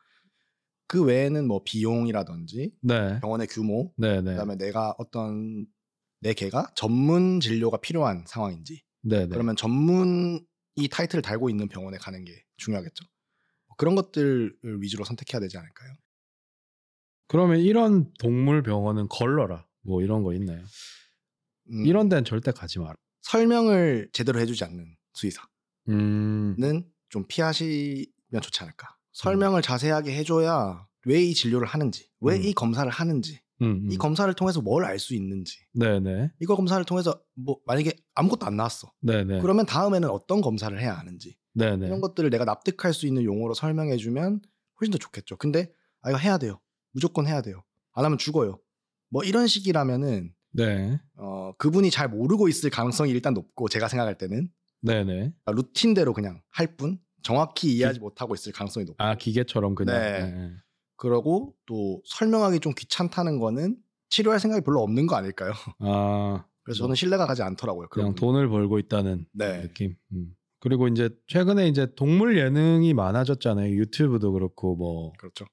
그 0.87 1.03
외에는 1.03 1.47
뭐 1.47 1.63
비용이라든지, 1.63 2.71
네. 2.81 3.19
병원의 3.21 3.47
규모, 3.47 3.93
네네. 3.97 4.31
그다음에 4.31 4.55
내가 4.57 4.93
어떤 4.97 5.65
내 6.19 6.33
개가 6.33 6.71
전문 6.75 7.39
진료가 7.39 7.77
필요한 7.77 8.23
상황인지 8.27 8.81
네네. 9.01 9.27
그러면 9.27 9.55
전문 9.57 10.45
이 10.75 10.87
타이틀을 10.87 11.21
달고 11.21 11.49
있는 11.49 11.67
병원에 11.67 11.97
가는 11.97 12.23
게 12.23 12.31
중요하겠죠. 12.57 13.05
그런 13.77 13.95
것들을 13.95 14.57
위주로 14.79 15.03
선택해야 15.03 15.41
되지 15.41 15.57
않을까요? 15.57 15.93
그러면 17.27 17.59
이런 17.59 18.13
동물 18.19 18.63
병원은 18.63 19.07
걸러라. 19.09 19.65
뭐 19.81 20.01
이런 20.01 20.23
거 20.23 20.33
있나요? 20.33 20.63
음, 21.71 21.85
이런 21.85 22.07
데는 22.07 22.23
절대 22.23 22.51
가지 22.51 22.79
마라. 22.79 22.95
설명을 23.23 24.09
제대로 24.13 24.39
해주지 24.39 24.63
않는 24.63 24.85
수의사는 25.13 25.47
음. 25.89 26.83
좀 27.09 27.25
피하시면 27.27 28.41
좋지 28.41 28.63
않을까. 28.63 28.95
설명을 29.13 29.61
자세하게 29.61 30.15
해줘야 30.15 30.87
왜 31.05 31.21
이 31.21 31.33
진료를 31.33 31.67
하는지, 31.67 32.09
왜 32.21 32.37
음. 32.37 32.43
이 32.43 32.53
검사를 32.53 32.89
하는지, 32.89 33.41
음, 33.61 33.83
음. 33.85 33.91
이 33.91 33.97
검사를 33.97 34.33
통해서 34.33 34.61
뭘 34.61 34.85
알 34.85 34.99
수 34.99 35.13
있는지, 35.13 35.57
네네. 35.73 36.31
이거 36.39 36.55
검사를 36.55 36.83
통해서 36.85 37.21
뭐 37.35 37.57
만약에 37.65 37.91
아무것도 38.15 38.45
안 38.45 38.55
나왔어. 38.55 38.91
네네. 39.01 39.41
그러면 39.41 39.65
다음에는 39.65 40.09
어떤 40.09 40.39
검사를 40.41 40.79
해야 40.79 40.93
하는지, 40.93 41.35
네네. 41.55 41.85
이런 41.87 41.99
것들을 42.01 42.29
내가 42.29 42.45
납득할 42.45 42.93
수 42.93 43.05
있는 43.05 43.23
용어로 43.25 43.53
설명해주면 43.53 44.41
훨씬 44.79 44.91
더 44.91 44.97
좋겠죠. 44.97 45.35
근데 45.37 45.71
아 46.01 46.09
이거 46.09 46.17
해야 46.17 46.37
돼요. 46.37 46.59
무조건 46.93 47.27
해야 47.27 47.41
돼요. 47.41 47.63
안 47.91 48.05
하면 48.05 48.17
죽어요. 48.17 48.59
뭐 49.09 49.23
이런 49.23 49.45
식이라면은 49.47 50.33
네. 50.53 50.99
어, 51.17 51.53
그분이 51.57 51.89
잘 51.91 52.07
모르고 52.09 52.47
있을 52.47 52.69
가능성이 52.69 53.11
일단 53.11 53.33
높고 53.33 53.69
제가 53.69 53.87
생각할 53.87 54.17
때는 54.17 54.49
네네. 54.81 55.33
루틴대로 55.47 56.13
그냥 56.13 56.41
할 56.49 56.75
뿐 56.77 56.99
정확히 57.23 57.73
이해하지 57.75 57.99
못하고 58.01 58.33
있을 58.33 58.51
가능성이 58.51 58.85
높고 58.85 59.01
아 59.03 59.15
기계처럼 59.15 59.75
그냥. 59.75 59.95
네. 59.99 60.31
네. 60.31 60.51
그러고 60.97 61.55
또 61.65 62.01
설명하기 62.05 62.59
좀 62.59 62.73
귀찮다는 62.77 63.39
거는 63.39 63.77
치료할 64.09 64.39
생각이 64.39 64.63
별로 64.63 64.81
없는 64.81 65.07
거 65.07 65.15
아닐까요? 65.15 65.53
아 65.79 66.45
그래서 66.63 66.79
저는 66.79 66.95
신뢰가 66.95 67.25
가지 67.25 67.41
않더라고요. 67.41 67.87
그냥 67.89 68.13
돈을 68.15 68.47
벌고 68.49 68.77
있다는 68.79 69.25
네. 69.33 69.61
느낌. 69.61 69.95
음. 70.11 70.35
그리고 70.59 70.87
이제 70.87 71.09
최근에 71.27 71.67
이제 71.67 71.87
동물 71.95 72.37
예능이 72.37 72.93
많아졌잖아요. 72.93 73.73
유튜브도 73.73 74.31
그렇고 74.33 74.75
뭐 74.75 75.11
그렇죠. 75.17 75.45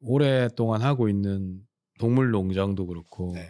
오랫동안 0.00 0.80
하고 0.82 1.08
있는 1.08 1.60
동물 1.98 2.30
농장도 2.30 2.86
그렇고 2.86 3.32
네. 3.34 3.48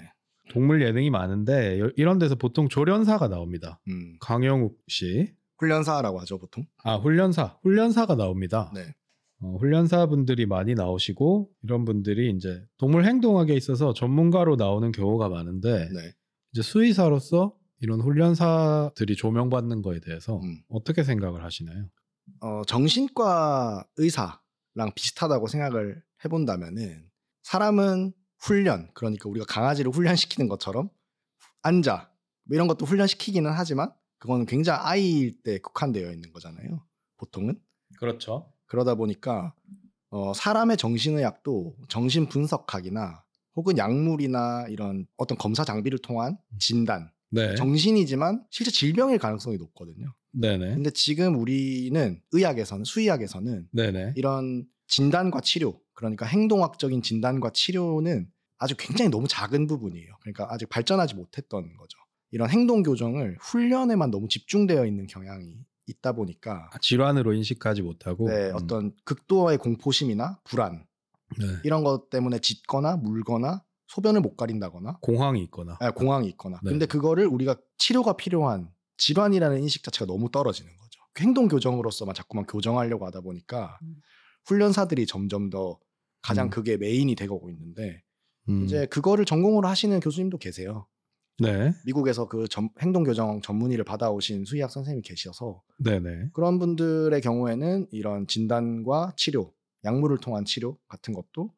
동물 0.50 0.82
예능이 0.82 1.10
많은데 1.10 1.80
여- 1.80 1.90
이런 1.96 2.18
데서 2.18 2.34
보통 2.34 2.68
조련사가 2.68 3.28
나옵니다. 3.28 3.80
음, 3.88 4.16
강영욱 4.20 4.78
씨. 4.88 5.32
훈련사라고 5.58 6.20
하죠 6.20 6.38
보통. 6.38 6.66
아 6.82 6.96
훈련사. 6.96 7.58
훈련사가 7.62 8.16
나옵니다. 8.16 8.70
네. 8.74 8.94
어, 9.40 9.56
훈련사 9.58 10.06
분들이 10.06 10.46
많이 10.46 10.74
나오시고 10.74 11.50
이런 11.62 11.84
분들이 11.84 12.30
이제 12.30 12.62
동물 12.78 13.04
행동학에 13.04 13.54
있어서 13.54 13.92
전문가로 13.94 14.56
나오는 14.56 14.90
경우가 14.92 15.28
많은데 15.28 15.88
네. 15.88 16.12
이제 16.52 16.62
수의사로서 16.62 17.54
이런 17.80 18.00
훈련사들이 18.00 19.16
조명받는 19.16 19.82
거에 19.82 20.00
대해서 20.00 20.38
음. 20.40 20.60
어떻게 20.68 21.02
생각을 21.04 21.42
하시나요? 21.44 21.86
어, 22.40 22.62
정신과 22.66 23.86
의사랑 23.96 24.92
비슷하다고 24.94 25.46
생각을 25.48 26.02
해본다면은 26.24 27.04
사람은 27.42 28.12
훈련 28.44 28.90
그러니까 28.92 29.28
우리가 29.28 29.46
강아지를 29.46 29.90
훈련시키는 29.90 30.48
것처럼 30.48 30.90
앉아 31.62 32.10
뭐 32.44 32.54
이런 32.54 32.68
것도 32.68 32.84
훈련시키기는 32.84 33.50
하지만 33.50 33.90
그거는 34.18 34.44
굉장히 34.44 34.80
아이일 34.82 35.42
때 35.42 35.58
국한되어 35.58 36.12
있는 36.12 36.30
거잖아요 36.32 36.84
보통은 37.16 37.58
그렇죠. 37.98 38.52
그러다 38.66 38.96
보니까 38.96 39.54
어, 40.10 40.32
사람의 40.34 40.76
정신의학도 40.76 41.76
정신 41.88 42.26
분석학이나 42.28 43.24
혹은 43.56 43.78
약물이나 43.78 44.66
이런 44.68 45.06
어떤 45.16 45.38
검사 45.38 45.64
장비를 45.64 45.98
통한 46.00 46.36
진단 46.58 47.10
네. 47.30 47.54
정신이지만 47.54 48.44
실제 48.50 48.70
질병일 48.70 49.18
가능성이 49.18 49.56
높거든요 49.56 50.14
네네. 50.32 50.74
근데 50.74 50.90
지금 50.90 51.36
우리는 51.36 52.20
의학에서는 52.32 52.84
수의학에서는 52.84 53.68
네네. 53.72 54.12
이런 54.16 54.66
진단과 54.86 55.40
치료 55.40 55.80
그러니까 55.94 56.26
행동학적인 56.26 57.02
진단과 57.02 57.50
치료는 57.50 58.28
아주 58.64 58.74
굉장히 58.78 59.10
너무 59.10 59.28
작은 59.28 59.66
부분이에요. 59.66 60.16
그러니까 60.22 60.46
아직 60.48 60.70
발전하지 60.70 61.16
못했던 61.16 61.76
거죠. 61.76 61.98
이런 62.30 62.48
행동 62.48 62.82
교정을 62.82 63.36
훈련에만 63.38 64.10
너무 64.10 64.26
집중되어 64.26 64.86
있는 64.86 65.06
경향이 65.06 65.54
있다 65.86 66.12
보니까 66.12 66.70
아, 66.72 66.78
질환으로 66.78 67.34
인식하지 67.34 67.82
못하고 67.82 68.26
네, 68.26 68.48
음. 68.48 68.54
어떤 68.54 68.96
극도의 69.04 69.58
공포심이나 69.58 70.40
불안 70.44 70.86
네. 71.38 71.46
이런 71.62 71.84
것 71.84 72.08
때문에 72.08 72.38
짖거나 72.38 72.96
물거나 72.96 73.62
소변을 73.88 74.22
못 74.22 74.34
가린다거나 74.36 74.98
공황이 75.02 75.42
있거나 75.42 75.76
아, 75.80 75.90
공황이 75.90 76.26
있거나 76.30 76.58
네. 76.62 76.70
근데 76.70 76.86
그거를 76.86 77.26
우리가 77.26 77.56
치료가 77.76 78.16
필요한 78.16 78.70
질환이라는 78.96 79.62
인식 79.62 79.82
자체가 79.82 80.06
너무 80.06 80.30
떨어지는 80.30 80.74
거죠. 80.78 81.00
행동 81.20 81.48
교정으로서만 81.48 82.14
자꾸만 82.14 82.46
교정하려고 82.46 83.04
하다 83.04 83.20
보니까 83.20 83.78
훈련사들이 84.46 85.06
점점 85.06 85.50
더 85.50 85.78
가장 86.22 86.46
음. 86.46 86.50
그게 86.50 86.78
메인이 86.78 87.14
되고 87.14 87.50
있는데 87.50 88.02
음. 88.48 88.64
이제 88.64 88.86
그거를 88.86 89.24
전공으로 89.24 89.68
하시는 89.68 89.98
교수님도 90.00 90.38
계세요. 90.38 90.86
네. 91.38 91.72
미국에서 91.84 92.28
그 92.28 92.46
전- 92.48 92.68
행동 92.80 93.02
교정 93.02 93.40
전문의를 93.42 93.84
받아오신 93.84 94.44
수의학 94.44 94.70
선생님이 94.70 95.02
계셔서 95.02 95.62
네네. 95.78 96.30
그런 96.32 96.58
분들의 96.58 97.20
경우에는 97.20 97.88
이런 97.90 98.26
진단과 98.28 99.14
치료, 99.16 99.52
약물을 99.84 100.18
통한 100.18 100.44
치료 100.44 100.78
같은 100.86 101.12
것도 101.12 101.52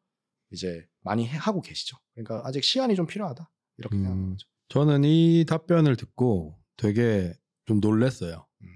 이제 0.51 0.87
많이 1.03 1.27
해- 1.27 1.37
하고 1.37 1.61
계시죠. 1.61 1.99
그러니까 2.15 2.43
아직 2.49 2.65
시간이 2.65 2.95
좀 2.95 3.07
필요하다 3.07 3.51
이렇게 3.79 3.97
음. 3.97 4.03
생각하죠. 4.05 4.47
저는 4.69 5.05
이 5.05 5.45
답변을 5.47 5.97
듣고 5.97 6.59
되게 6.77 7.35
좀 7.67 7.81
놀랬어요. 7.81 8.47
음. 8.63 8.69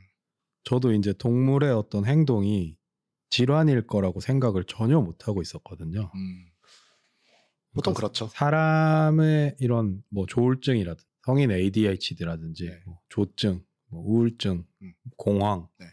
저도 0.65 0.93
이제 0.93 1.13
동물의 1.15 1.73
어떤 1.73 2.05
행동이 2.05 2.77
질환일 3.31 3.87
거라고 3.87 4.21
생각을 4.21 4.65
전혀 4.65 5.01
못 5.01 5.27
하고 5.29 5.41
있었거든요. 5.41 6.11
음. 6.15 6.50
보통 7.73 7.95
그렇죠. 7.95 8.27
사람의 8.27 9.57
이런 9.61 10.03
뭐 10.09 10.27
조울증이라든지 10.27 11.11
성인 11.25 11.51
ADHD라든지 11.53 12.67
네. 12.67 12.81
뭐 12.87 12.99
조증, 13.09 13.63
뭐 13.87 14.03
우울증, 14.03 14.65
음. 14.83 14.95
공황 15.17 15.69
네. 15.79 15.87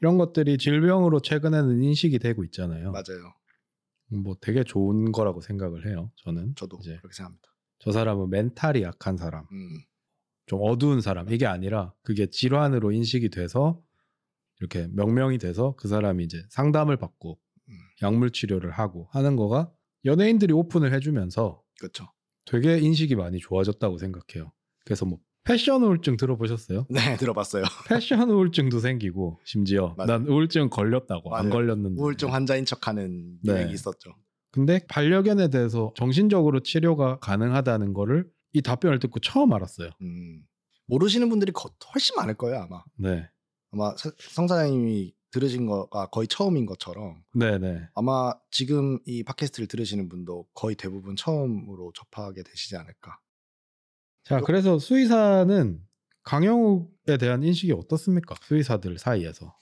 이런 0.00 0.18
것들이 0.18 0.58
질병으로 0.58 1.20
최근에는 1.20 1.82
인식이 1.82 2.18
되고 2.18 2.44
있잖아요. 2.44 2.92
맞아요. 2.92 3.34
뭐 4.08 4.36
되게 4.40 4.62
좋은 4.62 5.12
거라고 5.12 5.40
생각을 5.40 5.86
해요. 5.88 6.12
저는 6.16 6.54
저도 6.54 6.78
이제 6.80 6.96
그렇게 6.98 7.14
생각합니다. 7.14 7.48
저 7.78 7.92
사람은 7.92 8.30
멘탈이 8.30 8.82
약한 8.82 9.16
사람, 9.16 9.46
음. 9.52 9.82
좀 10.46 10.60
어두운 10.62 11.00
사람 11.00 11.30
이게 11.30 11.44
아니라 11.44 11.92
그게 12.02 12.30
질환으로 12.30 12.92
인식이 12.92 13.30
돼서 13.30 13.82
이렇게 14.60 14.86
명명이 14.92 15.38
돼서 15.38 15.74
그 15.76 15.88
사람이 15.88 16.24
이제 16.24 16.42
상담을 16.50 16.96
받고 16.96 17.38
음. 17.68 17.74
약물 18.00 18.30
치료를 18.30 18.70
하고 18.70 19.08
하는 19.10 19.36
거가 19.36 19.70
연예인들이 20.06 20.52
오픈을 20.54 20.94
해주면서 20.94 21.62
그렇죠. 21.78 22.06
되게 22.46 22.78
인식이 22.78 23.16
많이 23.16 23.38
좋아졌다고 23.38 23.98
생각해요. 23.98 24.52
그래서 24.84 25.04
뭐 25.04 25.18
패션 25.44 25.82
우울증 25.82 26.16
들어보셨어요? 26.16 26.86
네, 26.90 27.16
들어봤어요. 27.16 27.64
패션 27.88 28.30
우울증도 28.30 28.78
생기고 28.80 29.40
심지어 29.44 29.94
맞아요. 29.96 30.06
난 30.18 30.26
우울증 30.28 30.70
걸렸다고 30.70 31.34
안 31.36 31.48
맞아요. 31.48 31.52
걸렸는데 31.52 32.00
우울증 32.00 32.32
환자인 32.32 32.64
척하는 32.64 33.38
네. 33.42 33.52
유행이 33.52 33.72
있었죠. 33.72 34.14
근데 34.52 34.80
반려견에 34.88 35.48
대해서 35.50 35.92
정신적으로 35.96 36.60
치료가 36.60 37.18
가능하다는 37.18 37.92
거를 37.92 38.26
이 38.54 38.62
답변을 38.62 38.98
듣고 39.00 39.20
처음 39.20 39.52
알았어요. 39.52 39.90
음. 40.02 40.42
모르시는 40.86 41.28
분들이 41.28 41.52
거- 41.52 41.70
훨씬 41.92 42.14
많을 42.16 42.34
거예요, 42.34 42.60
아마. 42.62 42.82
네, 42.96 43.28
아마 43.72 43.94
사- 43.96 44.10
성 44.18 44.46
사장님이 44.48 45.12
들으신 45.36 45.66
거가 45.66 46.06
거의 46.06 46.26
처음인 46.28 46.64
것처럼 46.64 47.22
네, 47.34 47.58
네. 47.58 47.82
아마 47.94 48.32
지금 48.50 48.98
이 49.04 49.22
팟캐스트를 49.22 49.68
들으시는 49.68 50.08
분도 50.08 50.46
거의 50.54 50.76
대부분 50.76 51.14
처음으로 51.14 51.92
접하게 51.94 52.42
되시지 52.42 52.76
않을까. 52.76 53.18
자, 54.24 54.40
그래서 54.40 54.78
수의사는 54.78 55.80
강영욱에 56.22 57.18
대한 57.20 57.42
인식이 57.42 57.72
어떻습니까? 57.72 58.34
수의사들 58.42 58.98
사이에서. 58.98 59.54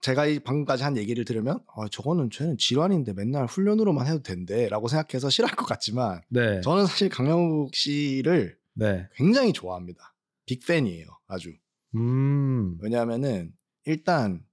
제가 0.00 0.26
이 0.26 0.38
방금까지 0.38 0.84
한 0.84 0.96
얘기를 0.96 1.24
들으면 1.24 1.58
아, 1.74 1.88
저거는 1.90 2.30
쟤는 2.30 2.56
질환인데 2.56 3.12
맨날 3.14 3.46
훈련으로만 3.46 4.06
해도 4.06 4.22
된대라고 4.22 4.86
생각해서 4.86 5.28
싫어할 5.28 5.56
것 5.56 5.66
같지만 5.66 6.20
네, 6.28 6.60
저는 6.60 6.86
사실 6.86 7.08
강영욱 7.08 7.74
씨를 7.74 8.56
네. 8.74 9.08
굉장히 9.16 9.52
좋아합니다. 9.52 10.14
빅팬이에요, 10.46 11.08
아주. 11.26 11.52
음, 11.96 12.78
왜냐하면은 12.80 13.52
일단 13.84 14.45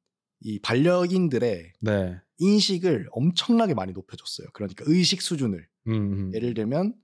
이 0.43 0.59
반려인들의 0.59 1.73
네. 1.79 2.19
인식을 2.37 3.07
엄청나게 3.11 3.73
많이 3.73 3.93
높여줬어요. 3.93 4.47
그러니까 4.53 4.83
의식 4.87 5.21
수준을. 5.21 5.67
음, 5.87 5.93
음. 5.93 6.33
예를 6.33 6.53
들면 6.53 6.95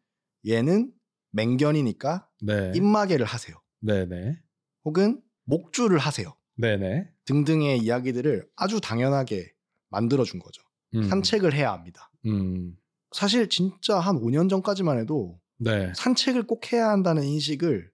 얘는 0.47 0.91
맹견이니까 1.31 2.27
네, 2.41 2.71
입마개를 2.75 3.25
하세요. 3.25 3.55
네, 3.81 4.05
네. 4.05 4.37
혹은 4.83 5.21
목줄을 5.45 5.97
하세요. 5.97 6.33
네, 6.55 6.77
네. 6.77 7.09
등등의 7.25 7.79
이야기들을 7.79 8.47
아주 8.55 8.81
당연하게 8.81 9.53
만들어준 9.89 10.39
거죠. 10.39 10.61
음, 10.95 11.03
산책을 11.03 11.53
해야 11.53 11.71
합니다. 11.71 12.11
음, 12.25 12.75
사실 13.11 13.47
진짜 13.49 13.99
한 13.99 14.17
5년 14.17 14.49
전까지만 14.49 14.99
해도 14.99 15.39
네. 15.57 15.91
산책을 15.95 16.43
꼭 16.43 16.71
해야 16.73 16.89
한다는 16.89 17.23
인식을 17.23 17.91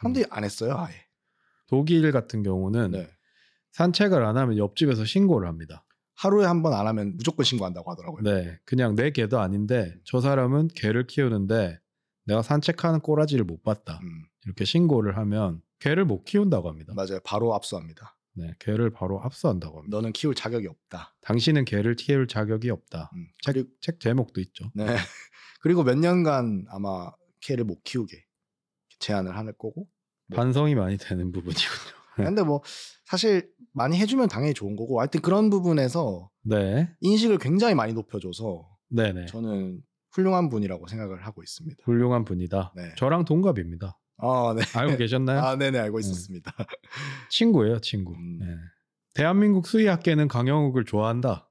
사람들이 0.00 0.26
안 0.30 0.44
했어요, 0.44 0.76
아예. 0.76 0.94
독일 1.68 2.10
같은 2.12 2.42
경우는 2.42 2.90
네. 2.92 3.15
산책을 3.76 4.24
안 4.24 4.36
하면 4.38 4.56
옆집에서 4.56 5.04
신고를 5.04 5.46
합니다. 5.48 5.84
하루에 6.14 6.46
한 6.46 6.62
번 6.62 6.72
안 6.72 6.86
하면 6.86 7.14
무조건 7.16 7.44
신고한다고 7.44 7.90
하더라고요. 7.90 8.22
네, 8.22 8.58
그냥 8.64 8.94
내 8.96 9.10
개도 9.10 9.38
아닌데 9.38 9.94
저 10.04 10.20
사람은 10.22 10.68
개를 10.74 11.06
키우는데 11.06 11.78
내가 12.24 12.40
산책하는 12.40 13.00
꼬라지를 13.00 13.44
못 13.44 13.62
봤다. 13.62 14.00
음, 14.02 14.24
이렇게 14.46 14.64
신고를 14.64 15.18
하면 15.18 15.60
개를 15.78 16.06
못 16.06 16.24
키운다고 16.24 16.68
합니다. 16.70 16.94
맞아요. 16.96 17.20
바로 17.22 17.54
압수합니다. 17.54 18.16
네, 18.32 18.54
개를 18.58 18.90
바로 18.90 19.18
합수한다고 19.18 19.78
합니다. 19.78 19.94
너는 19.96 20.12
키울 20.12 20.34
자격이 20.34 20.66
없다. 20.66 21.14
당신은 21.20 21.66
개를 21.66 21.96
키울 21.96 22.26
자격이 22.26 22.70
없다. 22.70 23.10
음, 23.14 23.28
책, 23.42 23.52
그리고, 23.52 23.68
책 23.82 24.00
제목도 24.00 24.40
있죠. 24.40 24.70
네. 24.74 24.86
그리고 25.60 25.84
몇 25.84 25.98
년간 25.98 26.66
아마 26.70 27.10
개를 27.40 27.64
못 27.64 27.82
키우게 27.84 28.24
제한을 29.00 29.36
할 29.36 29.52
거고. 29.52 29.86
뭐. 30.28 30.36
반성이 30.36 30.74
많이 30.74 30.96
되는 30.96 31.30
부분이군요. 31.30 31.96
근데 32.24 32.42
뭐 32.42 32.62
사실 33.04 33.50
많이 33.72 33.98
해주면 33.98 34.28
당연히 34.28 34.54
좋은 34.54 34.76
거고 34.76 35.00
하여튼 35.00 35.20
그런 35.20 35.50
부분에서 35.50 36.30
네, 36.42 36.88
인식을 37.00 37.38
굉장히 37.38 37.74
많이 37.74 37.92
높여줘서 37.92 38.66
네, 38.88 39.12
네. 39.12 39.26
저는 39.26 39.82
훌륭한 40.12 40.48
분이라고 40.48 40.86
생각을 40.86 41.26
하고 41.26 41.42
있습니다. 41.42 41.82
훌륭한 41.84 42.24
분이다. 42.24 42.72
네. 42.76 42.94
저랑 42.96 43.24
동갑입니다. 43.24 43.98
아, 44.18 44.54
네. 44.56 44.62
알고 44.78 44.96
계셨나요? 44.96 45.40
아, 45.40 45.56
네네 45.56 45.78
알고 45.78 45.98
있었습니다. 46.00 46.52
친구예요, 47.28 47.80
친구. 47.80 48.14
음. 48.14 48.38
네. 48.38 48.46
대한민국 49.12 49.66
수의학계는 49.66 50.28
강영욱을 50.28 50.84
좋아한다. 50.84 51.45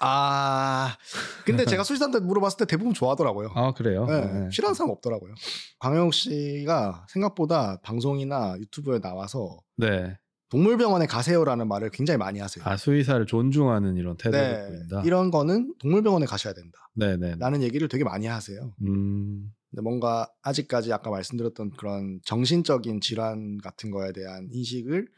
아, 0.00 0.96
근데 1.44 1.64
제가 1.64 1.82
수의사한테 1.84 2.20
물어봤을 2.20 2.58
때 2.58 2.64
대부분 2.66 2.92
좋아하더라고요. 2.94 3.50
아 3.54 3.72
그래요? 3.72 4.04
네, 4.06 4.20
네. 4.20 4.50
싫어하는 4.50 4.74
사람 4.74 4.90
없더라고요. 4.90 5.34
강영욱 5.78 6.12
씨가 6.12 7.06
생각보다 7.08 7.80
방송이나 7.82 8.56
유튜브에 8.58 9.00
나와서 9.00 9.58
네. 9.76 10.18
동물병원에 10.50 11.06
가세요라는 11.06 11.66
말을 11.66 11.90
굉장히 11.90 12.18
많이 12.18 12.38
하세요. 12.38 12.64
아 12.66 12.76
수의사를 12.76 13.24
존중하는 13.26 13.96
이런 13.96 14.16
태도를 14.16 14.68
보인다. 14.68 15.00
네. 15.00 15.06
이런 15.06 15.30
거는 15.30 15.74
동물병원에 15.80 16.26
가셔야 16.26 16.52
된다. 16.54 16.78
네네. 16.94 17.36
라는 17.38 17.62
얘기를 17.62 17.88
되게 17.88 18.04
많이 18.04 18.26
하세요. 18.26 18.72
음, 18.82 19.50
근데 19.70 19.82
뭔가 19.82 20.30
아직까지 20.42 20.92
아까 20.92 21.10
말씀드렸던 21.10 21.72
그런 21.76 22.20
정신적인 22.24 23.00
질환 23.00 23.58
같은 23.58 23.90
거에 23.90 24.12
대한 24.12 24.48
인식을 24.52 25.08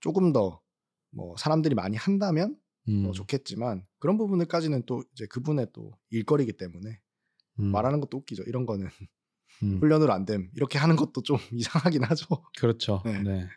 조금 0.00 0.32
더 0.32 0.60
뭐 1.10 1.34
사람들이 1.38 1.74
많이 1.74 1.96
한다면 1.96 2.56
음, 2.88 3.04
더 3.04 3.12
좋겠지만 3.12 3.84
그런 3.98 4.16
부분을까지는 4.16 4.84
또 4.86 5.04
이제 5.12 5.26
그분의 5.26 5.68
또 5.72 5.92
일거리기 6.10 6.52
때문에 6.54 7.00
음, 7.60 7.64
말하는 7.66 8.00
것도 8.00 8.18
웃기죠. 8.18 8.44
이런 8.44 8.66
거는 8.66 8.88
음, 9.62 9.78
훈련으로 9.82 10.12
안 10.12 10.24
됨. 10.24 10.50
이렇게 10.54 10.78
하는 10.78 10.96
것도 10.96 11.22
좀 11.22 11.36
이상하긴 11.52 12.04
하죠. 12.04 12.26
그렇죠. 12.58 13.02
네. 13.04 13.22
네. 13.22 13.48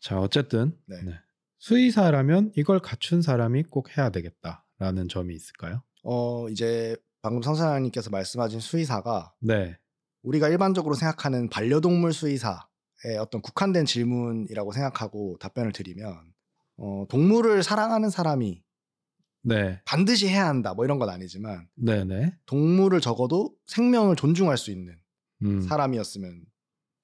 자 0.00 0.20
어쨌든 0.20 0.76
네. 0.86 1.02
네. 1.02 1.12
수의사라면 1.58 2.52
이걸 2.56 2.80
갖춘 2.80 3.22
사람이 3.22 3.64
꼭 3.64 3.96
해야 3.96 4.10
되겠다라는 4.10 5.08
점이 5.08 5.34
있을까요? 5.34 5.82
어 6.02 6.48
이제 6.50 6.96
방금 7.22 7.40
선사님께서 7.40 8.10
말씀하신 8.10 8.60
수의사가 8.60 9.34
네. 9.40 9.78
우리가 10.22 10.48
일반적으로 10.48 10.94
생각하는 10.94 11.48
반려동물 11.48 12.12
수의사의 12.12 13.16
어떤 13.18 13.40
국한된 13.40 13.86
질문이라고 13.86 14.72
생각하고 14.72 15.38
답변을 15.40 15.72
드리면 15.72 16.33
어, 16.76 17.06
동물을 17.08 17.62
사랑하는 17.62 18.10
사람이 18.10 18.62
네. 19.42 19.80
반드시 19.84 20.28
해야 20.28 20.48
한다 20.48 20.74
뭐 20.74 20.84
이런 20.84 20.98
건 20.98 21.10
아니지만 21.10 21.68
네네. 21.76 22.36
동물을 22.46 23.00
적어도 23.00 23.54
생명을 23.66 24.16
존중할 24.16 24.56
수 24.56 24.70
있는 24.70 24.98
음, 25.42 25.60
사람이었으면 25.60 26.44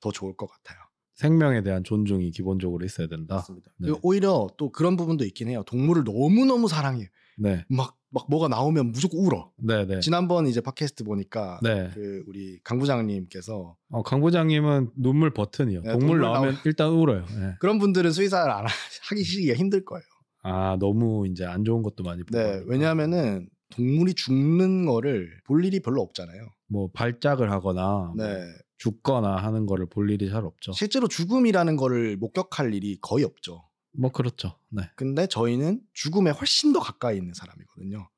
더 0.00 0.10
좋을 0.10 0.36
것 0.36 0.46
같아요. 0.46 0.78
생명에 1.14 1.62
대한 1.62 1.84
존중이 1.84 2.30
기본적으로 2.30 2.84
있어야 2.86 3.06
된다. 3.06 3.34
맞습니다. 3.36 3.70
네. 3.78 3.92
오히려 4.02 4.48
또 4.56 4.72
그런 4.72 4.96
부분도 4.96 5.24
있긴 5.26 5.48
해요. 5.50 5.62
동물을 5.66 6.04
너무 6.04 6.46
너무 6.46 6.66
사랑해. 6.66 7.10
네. 7.36 7.64
막 7.68 7.98
막 8.12 8.26
뭐가 8.28 8.48
나오면 8.48 8.92
무조건 8.92 9.20
울어. 9.20 9.50
네네. 9.58 10.00
지난번 10.00 10.46
이제 10.46 10.60
팟캐스트 10.60 11.04
보니까 11.04 11.60
네. 11.62 11.90
그 11.94 12.24
우리 12.26 12.58
강 12.64 12.78
부장님께서 12.78 13.76
어, 13.90 14.02
강 14.02 14.20
부장님은 14.20 14.90
눈물 14.96 15.30
버튼이요. 15.32 15.82
네, 15.82 15.92
동물 15.92 16.08
동물 16.08 16.20
나오면 16.20 16.54
나오- 16.54 16.60
일단 16.64 16.90
울어요. 16.90 17.24
네. 17.26 17.54
그런 17.60 17.78
분들은 17.78 18.10
수의사를 18.12 18.50
안 18.50 18.64
하- 18.66 18.68
하기가 19.10 19.54
힘들 19.54 19.84
거예요. 19.84 20.02
아 20.42 20.76
너무 20.80 21.26
이제 21.28 21.44
안 21.44 21.64
좋은 21.64 21.82
것도 21.82 22.02
많이 22.02 22.22
보고 22.24 22.36
네. 22.38 22.62
왜냐하면은 22.66 23.48
동물이 23.70 24.14
죽는 24.14 24.86
거를 24.86 25.28
볼 25.46 25.64
일이 25.64 25.80
별로 25.80 26.02
없잖아요. 26.02 26.48
뭐 26.68 26.88
발작을 26.92 27.52
하거나 27.52 28.12
뭐 28.16 28.26
네, 28.26 28.44
죽거나 28.78 29.36
하는 29.36 29.66
거를 29.66 29.86
볼 29.86 30.10
일이 30.10 30.28
잘 30.30 30.44
없죠. 30.44 30.72
실제로 30.72 31.06
죽음이라는 31.06 31.76
거를 31.76 32.16
목격할 32.16 32.74
일이 32.74 32.98
거의 33.00 33.24
없죠. 33.24 33.62
뭐 33.92 34.10
그렇죠. 34.12 34.58
네. 34.70 34.82
근데 34.96 35.26
저희는 35.26 35.80
죽음에 35.92 36.30
훨씬 36.30 36.72
더 36.72 36.80
가까이 36.80 37.16
있는 37.16 37.34
사람이거든요. 37.34 38.08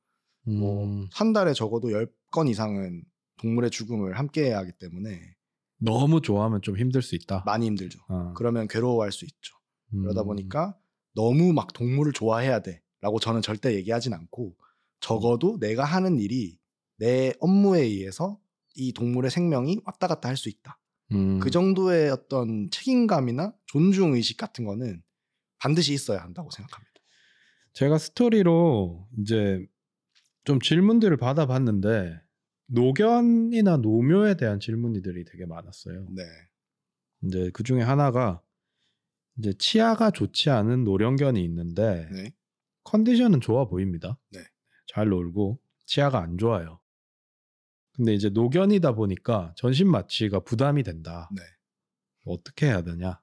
뭐 0.47 0.85
음, 0.85 1.09
한 1.13 1.33
달에 1.33 1.53
적어도 1.53 1.89
10건 1.89 2.49
이상은 2.51 3.05
동물의 3.39 3.71
죽음을 3.71 4.19
함께 4.19 4.45
해야 4.45 4.59
하기 4.59 4.73
때문에 4.79 5.21
너무 5.79 6.21
좋아하면 6.21 6.63
좀 6.63 6.77
힘들 6.77 7.03
수 7.03 7.15
있다. 7.15 7.43
많이 7.47 7.67
힘들죠. 7.67 7.99
어, 8.09 8.33
그러면 8.37 8.69
괴로워할 8.69 9.13
수 9.13 9.25
있죠. 9.25 9.55
그러다 9.91 10.23
음, 10.23 10.27
보니까 10.27 10.77
너무 11.15 11.53
막 11.53 11.73
동물을 11.73 12.13
좋아해야 12.13 12.61
돼라고 12.61 13.19
저는 13.21 13.43
절대 13.43 13.75
얘기하진 13.75 14.15
않고 14.15 14.55
적어도 15.01 15.59
내가 15.59 15.85
하는 15.85 16.19
일이 16.19 16.59
내 16.99 17.33
업무에 17.41 17.81
의해서 17.83 18.39
이 18.75 18.93
동물의 18.93 19.31
생명이 19.31 19.81
왔다 19.85 20.07
갔다 20.07 20.29
할 20.29 20.37
수 20.37 20.49
있다. 20.49 20.79
음. 21.13 21.41
그 21.41 21.51
정도의 21.51 22.11
어떤 22.11 22.71
책임감이나 22.71 23.53
존중 23.67 24.15
의식 24.15 24.37
같은 24.37 24.65
거는 24.65 25.03
반드시 25.63 25.95
있어야 25.95 26.23
한다고 26.23 26.51
생각합니다. 26.51 26.93
제가 27.73 27.97
스토리로 27.99 29.09
이제 29.21 29.65
좀 30.45 30.59
질문들을 30.61 31.17
받아봤는데 31.17 32.21
노견이나 32.67 33.77
노묘에 33.77 34.37
대한 34.37 34.59
질문들이 34.59 35.25
되게 35.25 35.47
많았어요. 35.47 36.07
네. 36.11 36.23
이제 37.23 37.51
그 37.55 37.63
중에 37.63 37.81
하나가 37.81 38.43
이제 39.39 39.53
치아가 39.57 40.11
좋지 40.11 40.51
않은 40.51 40.83
노령견이 40.83 41.43
있는데 41.45 42.09
네. 42.11 42.35
컨디션은 42.83 43.41
좋아 43.41 43.67
보입니다. 43.67 44.19
네. 44.31 44.41
잘 44.89 45.09
놀고 45.09 45.61
치아가 45.87 46.21
안 46.21 46.39
좋아요. 46.39 46.81
근데 47.95 48.15
이제 48.15 48.31
노견이다 48.31 48.95
보니까 48.95 49.55
전신 49.57 49.89
마취가 49.89 50.41
부담이 50.41 50.83
된다. 50.83 51.31
네. 51.37 51.43
어떻게 52.25 52.67
해야 52.67 52.83
되냐? 52.83 53.22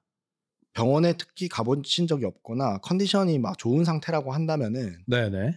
병원에 0.80 1.12
특히 1.12 1.46
가보신 1.46 2.06
적이 2.06 2.24
없거나 2.24 2.78
컨디션이 2.78 3.38
막 3.38 3.58
좋은 3.58 3.84
상태라고 3.84 4.32
한다면은 4.32 5.04
네네. 5.06 5.52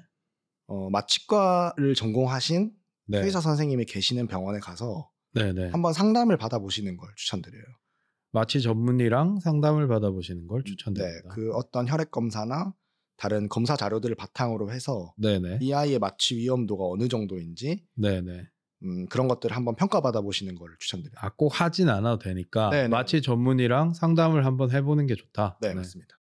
어, 0.68 0.90
마취과를 0.90 1.96
전공하신 1.96 2.74
네. 3.08 3.20
의사 3.20 3.40
선생님이 3.40 3.86
계시는 3.86 4.28
병원에 4.28 4.60
가서 4.60 5.10
네네. 5.34 5.70
한번 5.70 5.94
상담을 5.94 6.36
받아보시는 6.36 6.98
걸 6.98 7.10
추천드려요. 7.16 7.64
마취 8.34 8.62
전문의랑 8.62 9.40
상담을 9.40 9.88
받아보시는 9.88 10.48
걸 10.48 10.64
네, 10.64 10.72
추천드립니다. 10.72 11.30
그 11.30 11.54
어떤 11.54 11.88
혈액 11.88 12.12
검사나 12.12 12.74
다른 13.16 13.48
검사 13.48 13.78
자료들을 13.78 14.14
바탕으로 14.16 14.72
해서 14.72 15.14
네네. 15.18 15.60
이 15.62 15.72
아이의 15.72 16.00
마취 16.00 16.36
위험도가 16.36 16.84
어느 16.86 17.08
정도인지 17.08 17.86
네네. 17.96 18.50
음, 18.84 19.06
그런 19.08 19.28
것들을 19.28 19.56
한번 19.56 19.76
평가받아 19.76 20.22
보시는 20.22 20.56
걸 20.56 20.76
추천드려요. 20.80 21.16
아, 21.20 21.30
꼭 21.30 21.60
하진 21.62 21.90
않아도 21.90 22.20
되니까 22.20 22.70
네네. 22.70 22.88
마취 22.90 23.22
전문의랑 23.22 23.94
상담을 23.94 24.46
한번 24.46 24.72
해보는 24.72 25.08
게 25.08 25.16
좋다. 25.16 25.58
네, 25.62 25.74
맞습니다. 25.74 26.20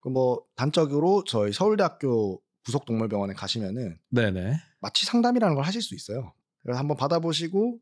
그뭐 0.00 0.44
단적으로 0.54 1.24
저희 1.24 1.52
서울대학교 1.52 2.40
부속 2.62 2.84
동물병원에 2.84 3.34
가시면은 3.34 3.98
네네. 4.10 4.54
마취 4.80 5.04
상담이라는 5.06 5.54
걸 5.56 5.64
하실 5.64 5.82
수 5.82 5.94
있어요. 5.94 6.32
그래서 6.62 6.78
한번 6.78 6.96
받아보시고 6.96 7.80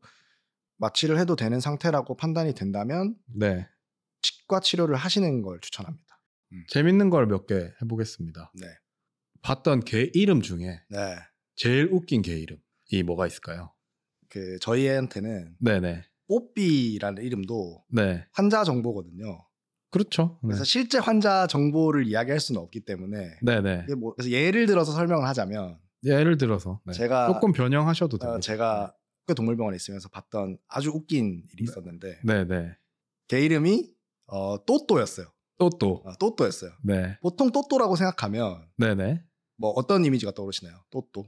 마취를 0.77 1.17
해도 1.19 1.35
되는 1.35 1.59
상태라고 1.59 2.17
판단이 2.17 2.53
된다면 2.53 3.15
네. 3.27 3.67
치과 4.21 4.59
치료를 4.59 4.95
하시는 4.95 5.41
걸 5.41 5.59
추천합니다. 5.61 6.05
재밌는 6.69 7.09
걸 7.09 7.27
몇 7.27 7.47
개 7.47 7.71
해보겠습니다. 7.81 8.51
네, 8.55 8.67
봤던 9.41 9.81
개 9.81 10.09
이름 10.13 10.41
중에 10.41 10.81
네. 10.89 11.15
제일 11.55 11.89
웃긴 11.91 12.21
개 12.21 12.33
이름이 12.37 13.03
뭐가 13.05 13.27
있을까요? 13.27 13.71
그 14.35 14.59
저희한테는 14.59 15.55
네네. 15.61 16.03
뽀삐라는 16.27 17.23
이름도 17.23 17.85
네. 17.93 18.25
환자 18.33 18.65
정보거든요. 18.65 19.45
그렇죠. 19.91 20.39
네. 20.43 20.47
그래서 20.49 20.65
실제 20.65 20.97
환자 20.97 21.47
정보를 21.47 22.05
이야기할 22.05 22.41
수는 22.41 22.59
없기 22.59 22.81
때문에 22.81 23.37
네네. 23.41 23.85
뭐 23.97 24.13
그래서 24.13 24.29
예를 24.29 24.65
들어서 24.65 24.91
설명을 24.91 25.25
하자면 25.25 25.77
예를 26.03 26.37
들어서 26.37 26.81
네. 26.85 26.91
제가 26.91 27.31
조금 27.31 27.53
변형하셔도 27.53 28.17
돼요. 28.17 28.31
어, 28.31 28.39
제가 28.41 28.93
학교 29.21 29.33
동물병원에 29.35 29.77
있으면서 29.77 30.09
봤던 30.09 30.57
아주 30.67 30.89
웃긴 30.89 31.45
일이 31.53 31.63
있었는데 31.63 32.19
네네. 32.25 32.75
걔 33.29 33.39
이름이 33.39 33.89
어, 34.27 34.65
또또였어요. 34.65 35.27
또 35.57 35.69
또. 35.69 36.03
어, 36.03 36.13
또또였어요. 36.19 36.71
네. 36.83 37.17
보통 37.21 37.53
또또라고 37.53 37.95
생각하면 37.95 38.67
네네. 38.75 39.23
뭐 39.57 39.69
어떤 39.77 40.03
이미지가 40.03 40.33
떠오르시나요? 40.33 40.75
또또 40.89 41.23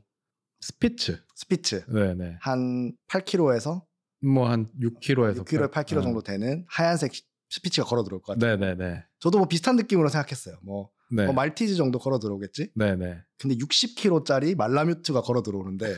스피츠. 0.61 1.21
스피츠 1.35 1.85
네네. 1.87 2.37
한 2.41 2.93
8kg에서 3.09 3.83
뭐 4.23 4.49
한 4.49 4.67
6kg에서 4.81 5.45
6kg, 5.45 5.71
8kg 5.71 6.01
정도 6.03 6.21
되는 6.21 6.65
하얀색 6.69 7.13
스피츠가 7.49 7.85
걸어 7.85 8.03
들어올 8.03 8.21
것 8.21 8.33
같아요. 8.33 8.57
네네네. 8.57 9.03
저도 9.19 9.37
뭐 9.37 9.47
비슷한 9.47 9.75
느낌으로 9.75 10.09
생각했어요. 10.09 10.57
뭐, 10.63 10.89
네. 11.11 11.25
뭐 11.25 11.33
말티즈 11.33 11.75
정도 11.75 11.99
걸어 11.99 12.19
들어오겠지? 12.19 12.71
네네. 12.75 13.19
근데 13.39 13.55
60kg짜리 13.55 14.55
말라뮤트가 14.57 15.21
걸어 15.21 15.43
들어오는데 15.43 15.95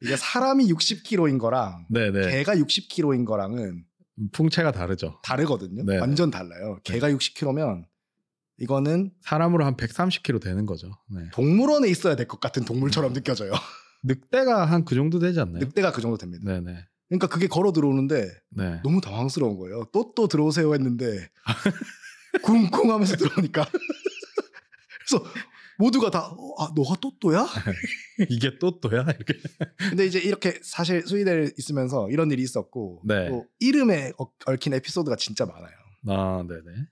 이게 0.00 0.16
사람이 0.16 0.66
60kg인 0.72 1.38
거랑 1.38 1.86
네네. 1.90 2.30
개가 2.30 2.54
60kg인 2.56 3.26
거랑은 3.26 3.84
풍채가 4.32 4.72
다르죠. 4.72 5.20
다르거든요. 5.24 5.84
네. 5.84 5.98
완전 5.98 6.30
달라요. 6.30 6.78
개가 6.84 7.10
60kg면 7.10 7.84
이거는 8.66 9.10
사람으로 9.22 9.64
한 9.64 9.76
130kg 9.76 10.40
되는 10.40 10.64
거죠. 10.66 10.88
네. 11.10 11.22
동물원에 11.32 11.88
있어야 11.88 12.14
될 12.14 12.28
것 12.28 12.38
같은 12.40 12.64
동물처럼 12.64 13.12
느껴져요. 13.12 13.50
늑대가 14.04 14.64
한 14.66 14.84
그 14.84 14.94
정도 14.94 15.18
되지 15.18 15.40
않나요? 15.40 15.58
늑대가 15.64 15.90
그 15.92 16.00
정도 16.00 16.16
됩니다. 16.16 16.44
네네. 16.46 16.86
그러니까 17.08 17.26
그게 17.26 17.46
걸어 17.48 17.72
들어오는데 17.72 18.28
네. 18.50 18.80
너무 18.84 19.00
당황스러운 19.00 19.58
거예요. 19.58 19.84
또또 19.92 20.28
들어오세요 20.28 20.72
했는데 20.74 21.28
쿵쿵 22.42 22.90
하면서 22.92 23.16
들어오니까 23.16 23.66
그래서 25.06 25.24
모두가 25.78 26.10
다 26.10 26.28
어, 26.28 26.62
아, 26.62 26.70
너가 26.76 26.94
또또야? 27.00 27.46
이게 28.30 28.58
또 28.60 28.78
또야? 28.80 29.02
이렇게. 29.02 29.34
근데 29.90 30.06
이제 30.06 30.20
이렇게 30.20 30.58
사실 30.62 31.02
스위덴에 31.06 31.50
있으면서 31.58 32.08
이런 32.10 32.30
일이 32.30 32.42
있었고 32.42 33.02
네. 33.04 33.28
또 33.28 33.46
이름에 33.58 34.12
얽- 34.18 34.32
얽힌 34.46 34.72
에피소드가 34.74 35.16
진짜 35.16 35.44
많아요. 35.46 35.72
아, 36.08 36.44
네네. 36.46 36.86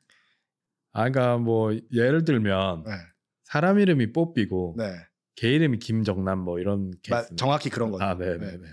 아, 0.93 1.09
그러니까 1.09 1.39
뭐 1.39 1.73
예를 1.93 2.25
들면 2.25 2.85
네. 2.85 2.93
사람 3.45 3.79
이름이 3.79 4.13
뽀삐고 4.13 4.75
네. 4.79 4.95
개 5.37 5.53
이름이 5.55 5.79
김정남 5.79 6.39
뭐 6.41 6.59
이런 6.59 6.93
마- 7.09 7.21
케이스. 7.23 7.37
정확히 7.37 7.71
그런 7.71 7.91
거죠. 7.91 8.05
아, 8.05 8.17
네. 8.17 8.27
네네 8.39 8.57
네. 8.59 8.69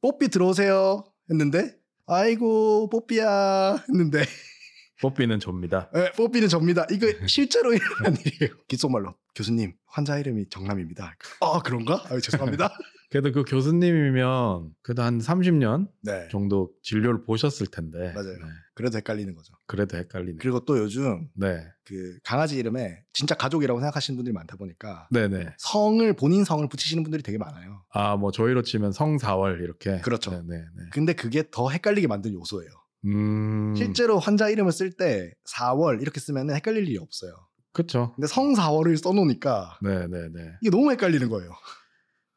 뽀삐 0.00 0.28
들어오세요 0.28 1.04
했는데 1.30 1.76
아이고 2.06 2.88
뽀삐야 2.90 3.76
했는데 3.88 4.22
뽀삐는 5.00 5.38
접니다. 5.38 5.88
네, 5.94 6.10
뽀삐는 6.12 6.48
접니다. 6.48 6.84
이거 6.90 7.06
실제로 7.26 7.70
일어난 7.74 8.16
일이에요. 8.16 8.56
귓속말로 8.66 9.14
교수님 9.34 9.74
환자 9.86 10.18
이름이 10.18 10.48
정남입니다. 10.48 11.14
아 11.40 11.60
그런가? 11.62 12.02
아 12.08 12.18
죄송합니다. 12.20 12.70
그래도 13.10 13.32
그 13.32 13.42
교수님이면 13.44 14.70
그래도 14.82 15.02
한 15.02 15.18
30년 15.18 15.88
네 16.02 16.28
정도 16.30 16.72
진료를 16.82 17.24
보셨을 17.24 17.68
텐데. 17.68 18.12
맞아요. 18.12 18.32
네. 18.32 18.44
그래도 18.78 18.96
헷갈리는 18.96 19.34
거죠. 19.34 19.52
그래도 19.66 19.96
헷갈리네. 19.96 20.36
그리고 20.40 20.64
또 20.64 20.78
요즘 20.78 21.28
네. 21.34 21.66
그 21.84 22.16
강아지 22.22 22.56
이름에 22.56 23.02
진짜 23.12 23.34
가족이라고 23.34 23.80
생각하시는 23.80 24.16
분들이 24.16 24.32
많다 24.32 24.56
보니까 24.56 25.08
네네. 25.10 25.54
성을 25.58 26.12
본인 26.12 26.44
성을 26.44 26.66
붙이시는 26.68 27.02
분들이 27.02 27.24
되게 27.24 27.38
많아요. 27.38 27.82
아, 27.90 28.14
뭐 28.14 28.30
저희로 28.30 28.62
치면 28.62 28.92
성사월 28.92 29.62
이렇게. 29.62 30.00
그렇죠. 30.02 30.30
네네. 30.30 30.64
근데 30.92 31.12
그게 31.12 31.42
더 31.50 31.70
헷갈리게 31.70 32.06
만든 32.06 32.32
요소예요. 32.34 32.70
음. 33.06 33.74
실제로 33.76 34.20
환자 34.20 34.48
이름을 34.48 34.70
쓸 34.70 34.92
때 34.92 35.32
4월 35.56 36.00
이렇게 36.00 36.20
쓰면 36.20 36.52
헷갈릴 36.52 36.86
일이 36.86 36.98
없어요. 36.98 37.32
그렇죠. 37.72 38.12
근데 38.14 38.28
성 38.28 38.54
4월을 38.54 38.96
써놓으니까 38.96 39.80
네네네. 39.82 40.58
이게 40.62 40.70
너무 40.70 40.92
헷갈리는 40.92 41.28
거예요. 41.28 41.50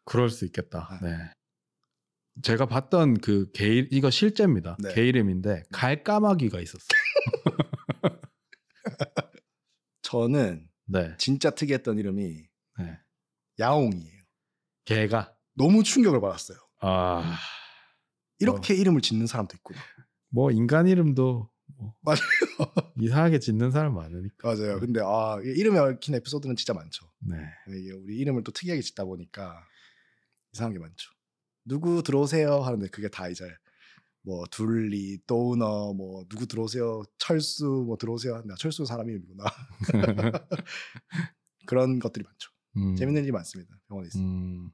그럴 0.06 0.32
수 0.32 0.46
있겠다. 0.46 0.88
아. 0.90 1.00
네. 1.06 1.18
제가 2.42 2.66
봤던 2.66 3.20
그 3.20 3.52
개 3.54 3.88
이거 3.92 4.10
실제입니다. 4.10 4.78
네. 4.80 4.94
개 4.94 5.06
이름인데 5.08 5.64
갈까마귀가 5.72 6.60
있었어요. 6.62 6.88
저는 10.02 10.68
네. 10.86 11.16
진짜 11.18 11.50
특이했던 11.52 11.98
이름이 11.98 12.44
네. 12.80 13.00
야옹이에요. 13.60 14.22
개가 14.86 15.36
너무 15.56 15.84
충격을 15.84 16.20
받았어요. 16.22 16.58
아. 16.80 17.38
이렇게 18.40 18.74
이름을 18.76 19.02
짓는 19.02 19.28
사람도 19.28 19.56
있구나. 19.58 19.80
뭐 20.30 20.52
인간 20.52 20.88
이름도 20.88 21.50
뭐 21.78 21.94
맞아요. 22.02 22.20
이상하게 23.00 23.40
짓는 23.40 23.72
사람 23.72 23.94
많으니까. 23.96 24.36
맞아요. 24.56 24.80
근데 24.80 25.00
아 25.04 25.40
이름에 25.44 25.78
얽힌 25.80 26.16
에피소드는 26.16 26.56
진짜 26.56 26.74
많죠. 26.74 27.06
네. 27.20 27.36
이게 27.78 27.92
우리 27.92 28.18
이름을 28.18 28.44
또 28.44 28.52
특이하게 28.52 28.82
짓다 28.82 29.04
보니까 29.06 29.64
이상한 30.54 30.74
게 30.74 30.80
많죠. 30.80 31.12
누구 31.66 32.04
들어오세요 32.04 32.62
하는데 32.62 32.88
그게 32.90 33.08
다 33.10 33.28
이제 33.30 33.46
뭐 34.24 34.46
둘리, 34.52 35.20
도너, 35.26 35.94
뭐 35.94 36.26
누구 36.30 36.46
들어오세요, 36.46 37.02
철수 37.18 37.66
뭐 37.88 37.98
들어오세요 37.98 38.36
하는데 38.36 38.54
아, 38.54 38.56
철수 38.60 38.86
사람 38.86 39.10
이름이구나. 39.10 39.44
그런 41.66 42.00
것들이 42.00 42.24
많죠. 42.24 42.52
음. 42.78 42.96
재밌는 42.96 43.24
일이 43.24 43.32
많습니다. 43.32 43.76
병원에 43.88 44.08
있어요. 44.08 44.24
음. 44.24 44.72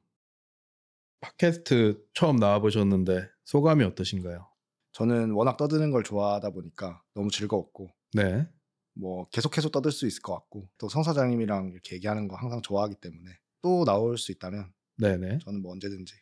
팟캐스트 1.22 2.06
처음 2.14 2.38
나와 2.38 2.60
보셨는데 2.60 3.28
소감이 3.46 3.84
어떠신가요? 3.84 4.48
저는 4.94 5.32
워낙 5.32 5.58
떠드는 5.58 5.92
걸 5.92 6.04
좋아하다 6.04 6.52
보니까 6.52 7.02
너무 7.14 7.30
즐거웠고 7.32 7.90
네. 8.14 8.48
뭐 8.94 9.28
계속해서 9.30 9.70
떠들 9.70 9.92
수 9.92 10.08
있을 10.08 10.22
것 10.22 10.34
같고 10.34 10.70
또 10.78 10.90
성 10.90 11.04
사장님이랑 11.04 11.72
이렇게 11.72 11.96
얘기하는 11.96 12.28
거 12.28 12.36
항상 12.36 12.62
좋아하기 12.62 12.96
때문에 12.96 13.32
또 13.62 13.84
나올 13.86 14.18
수 14.18 14.32
있다면 14.32 14.72
네네. 14.98 15.40
저는 15.44 15.62
뭐 15.62 15.72
언제든지 15.74 16.14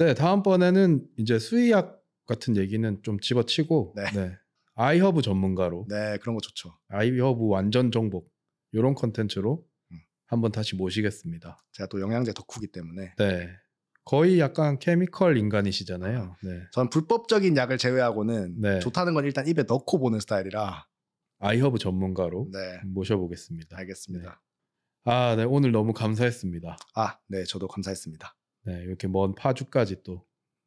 네, 0.00 0.14
다음번에는 0.14 1.06
이제 1.18 1.38
수의학 1.38 2.02
같은 2.24 2.56
얘기는 2.56 3.02
좀 3.02 3.20
집어치고 3.20 3.92
네. 3.96 4.04
네. 4.14 4.34
아이허브 4.74 5.20
전문가로 5.20 5.84
네 5.90 6.16
그런 6.22 6.34
거 6.34 6.40
좋죠. 6.40 6.74
아이허브 6.88 7.48
완전 7.48 7.92
정복 7.92 8.32
이런 8.72 8.94
컨텐츠로 8.94 9.62
음. 9.92 9.96
한번 10.26 10.52
다시 10.52 10.74
모시겠습니다. 10.74 11.62
제가 11.72 11.86
또 11.88 12.00
영양제 12.00 12.32
덕후기 12.32 12.68
때문에 12.68 13.12
네. 13.18 13.50
거의 14.06 14.40
약간 14.40 14.78
케미컬 14.78 15.36
인간이시잖아요. 15.36 16.34
네. 16.44 16.62
전 16.72 16.88
불법적인 16.88 17.54
약을 17.58 17.76
제외하고는 17.76 18.58
네. 18.58 18.78
좋다는 18.78 19.12
건 19.12 19.26
일단 19.26 19.46
입에 19.46 19.64
넣고 19.64 19.98
보는 19.98 20.18
스타일이라. 20.20 20.82
아이허브 21.40 21.78
전문가로 21.78 22.48
네, 22.50 22.80
모셔보겠습니다. 22.86 23.76
알겠습니다. 23.76 24.42
아, 25.04 25.36
네. 25.36 25.44
오늘 25.44 25.72
너무 25.72 25.92
감사했습니다. 25.92 26.78
아, 26.94 27.18
네, 27.28 27.44
저도 27.44 27.68
감사했습니다. 27.68 28.34
네. 28.62 28.82
이렇게 28.82 29.08
먼 29.08 29.34
파주까지 29.34 30.02
또 30.02 30.26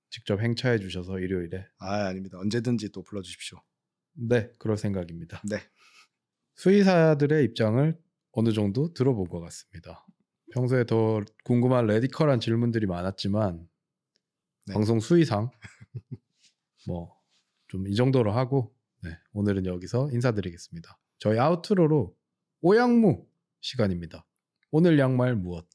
직접 0.09 0.39
행차해 0.41 0.79
주셔서 0.79 1.19
일요일에 1.19 1.65
아, 1.79 2.05
아닙니다. 2.07 2.37
언제든지 2.39 2.91
또 2.91 3.03
불러주십시오. 3.03 3.59
네, 4.13 4.51
그럴 4.59 4.77
생각입니다. 4.77 5.41
네, 5.49 5.57
수의사들의 6.55 7.43
입장을 7.45 7.99
어느 8.31 8.51
정도 8.51 8.93
들어본 8.93 9.27
것 9.29 9.39
같습니다. 9.39 10.05
평소에 10.53 10.85
더 10.85 11.21
궁금한 11.43 11.87
레디컬한 11.87 12.39
질문들이 12.39 12.85
많았지만 12.85 13.67
네. 14.67 14.73
방송 14.73 14.99
수의상 14.99 15.49
뭐 16.87 17.23
좀 17.67 17.87
이 17.87 17.95
정도로 17.95 18.31
하고 18.31 18.75
네, 19.01 19.09
오늘은 19.33 19.65
여기서 19.65 20.11
인사드리겠습니다. 20.11 20.99
저희 21.17 21.39
아우트로로 21.39 22.15
오양무 22.61 23.25
시간입니다. 23.61 24.27
오늘 24.69 24.99
양말 24.99 25.35
무엇? 25.35 25.67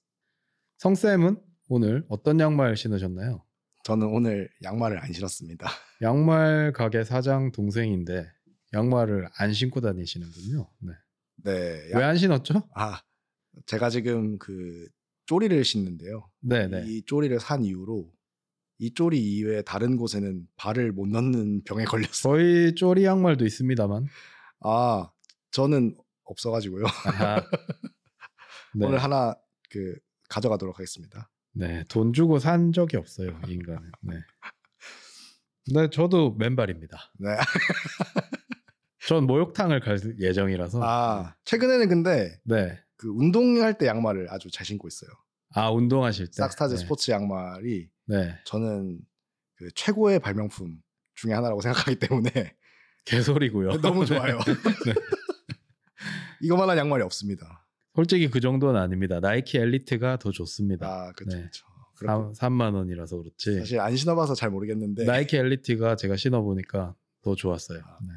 성쌤은 0.77 1.43
오늘 1.69 2.05
어떤 2.09 2.41
양말 2.41 2.77
신으셨나요? 2.77 3.45
저는 3.85 4.07
오늘 4.07 4.49
양말을 4.63 4.99
안 5.03 5.13
신었습니다. 5.13 5.67
양말 6.03 6.73
가게 6.73 7.05
사장 7.05 7.53
동생인데 7.53 8.27
양말을 8.73 9.29
안 9.39 9.53
신고 9.53 9.81
다니시는군요. 9.81 10.71
네. 10.81 10.93
네, 11.45 11.91
왜안 11.95 12.17
신었죠? 12.17 12.69
아, 12.75 13.01
제가 13.67 13.91
지금 13.91 14.39
그 14.39 14.89
쪼리를 15.27 15.63
신는데요. 15.63 16.31
네 16.41 16.69
네. 16.69 16.85
이 16.87 17.03
쪼리를 17.05 17.39
산 17.39 17.65
이후로 17.65 18.11
이 18.79 18.95
쪼리 18.95 19.19
이외에 19.21 19.63
다른 19.63 19.97
곳에는 19.97 20.47
발을 20.57 20.93
못 20.93 21.07
넣는 21.09 21.65
병에 21.65 21.85
걸렸어요. 21.85 22.35
저희 22.35 22.75
쪼리 22.75 23.05
양말도 23.05 23.45
있습니다만. 23.45 24.07
아, 24.61 25.11
저는 25.51 25.97
없어가지고요. 26.25 26.85
네. 28.75 28.87
오늘 28.87 28.99
하나 28.99 29.35
그 29.71 29.99
가져가도록 30.29 30.79
하겠습니다. 30.79 31.31
네, 31.53 31.85
돈 31.89 32.13
주고 32.13 32.39
산 32.39 32.73
적이 32.73 32.97
없어요, 32.99 33.39
이 33.49 33.53
인간은. 33.53 33.91
네. 34.03 34.15
네, 35.75 35.91
저도 35.91 36.35
맨발입니다. 36.35 37.13
네. 37.19 37.37
전 39.07 39.27
목욕탕을 39.27 39.81
갈 39.81 39.99
예정이라서. 40.19 40.81
아, 40.83 41.35
최근에는 41.45 41.89
근데 41.89 42.39
네. 42.45 42.79
그 42.97 43.09
운동할 43.09 43.79
때 43.79 43.87
양말을 43.87 44.29
아주 44.31 44.51
잘 44.51 44.67
신고 44.67 44.87
있어요. 44.89 45.11
아, 45.55 45.71
운동하실 45.71 46.27
때. 46.27 46.33
싹스타즈 46.35 46.75
네. 46.75 46.81
스포츠 46.81 47.11
양말이 47.11 47.89
네. 48.07 48.39
저는 48.45 49.01
그 49.57 49.71
최고의 49.75 50.21
발명품 50.21 50.79
중에 51.15 51.33
하나라고 51.33 51.61
생각하기 51.61 51.99
때문에 51.99 52.55
개소리고요. 53.07 53.71
너무 53.81 54.05
네. 54.07 54.15
좋아요. 54.15 54.39
이거만한 56.41 56.77
양말이 56.79 57.03
없습니다. 57.03 57.67
솔직히 57.99 58.31
그 58.31 58.39
정도는 58.39 58.81
아닙니다. 58.81 59.19
나이키 59.19 59.59
엘리트가 59.59 60.21
더 60.21 60.31
좋습니다. 60.31 60.87
아, 60.87 61.13
그렇죠. 61.17 61.37
네. 61.37 61.43
그렇죠. 61.43 61.67
그렇고 61.97 62.33
3, 62.33 62.53
만 62.53 62.75
원이라서 62.75 63.17
그렇지. 63.17 63.59
사실 63.59 63.81
안 63.81 63.97
신어봐서 63.97 64.37
잘 64.37 64.51
모르겠는데 64.51 65.05
나이키 65.05 65.37
엘리트가 65.37 65.97
제가 65.97 66.15
신어보니까 66.15 66.95
더 67.23 67.35
좋았어요. 67.35 67.81
아, 67.85 67.99
네. 68.01 68.13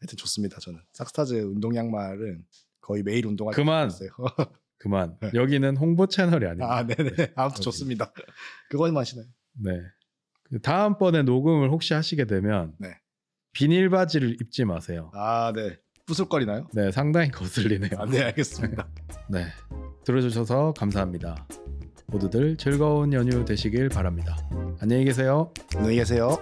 하여튼 0.00 0.16
좋습니다. 0.16 0.58
저는 0.60 0.80
싹스타즈 0.94 1.34
운동 1.42 1.76
양말은 1.76 2.42
거의 2.80 3.02
매일 3.02 3.26
운동할 3.26 3.54
때 3.54 3.60
그만. 3.60 3.90
그만. 4.78 5.18
네. 5.20 5.30
여기는 5.34 5.76
홍보 5.76 6.06
채널이 6.06 6.46
아닙니다. 6.46 6.74
아, 6.74 6.86
네네. 6.86 7.10
아무튼 7.36 7.56
여기. 7.56 7.62
좋습니다. 7.64 8.10
그것만 8.70 9.04
신어요. 9.04 9.26
네. 9.62 9.78
그 10.44 10.58
다음번에 10.62 11.22
녹음을 11.24 11.68
혹시 11.68 11.92
하시게 11.92 12.24
되면 12.24 12.74
네. 12.78 12.96
비닐 13.52 13.90
바지를 13.90 14.38
입지 14.40 14.64
마세요. 14.64 15.10
아, 15.12 15.52
네. 15.54 15.78
부술거리나요? 16.08 16.66
네, 16.72 16.90
상당히 16.90 17.30
거슬리네요. 17.30 17.90
아, 17.98 18.06
네, 18.06 18.22
알겠습니다. 18.24 18.88
네. 19.28 19.44
들어주셔서 20.04 20.72
감사합니다. 20.76 21.46
모두들 22.06 22.56
즐거운 22.56 23.12
연휴 23.12 23.44
되시길 23.44 23.90
바랍니다. 23.90 24.36
안녕히 24.80 25.04
계세요. 25.04 25.52
안녕히 25.76 25.96
계세요. 25.96 26.38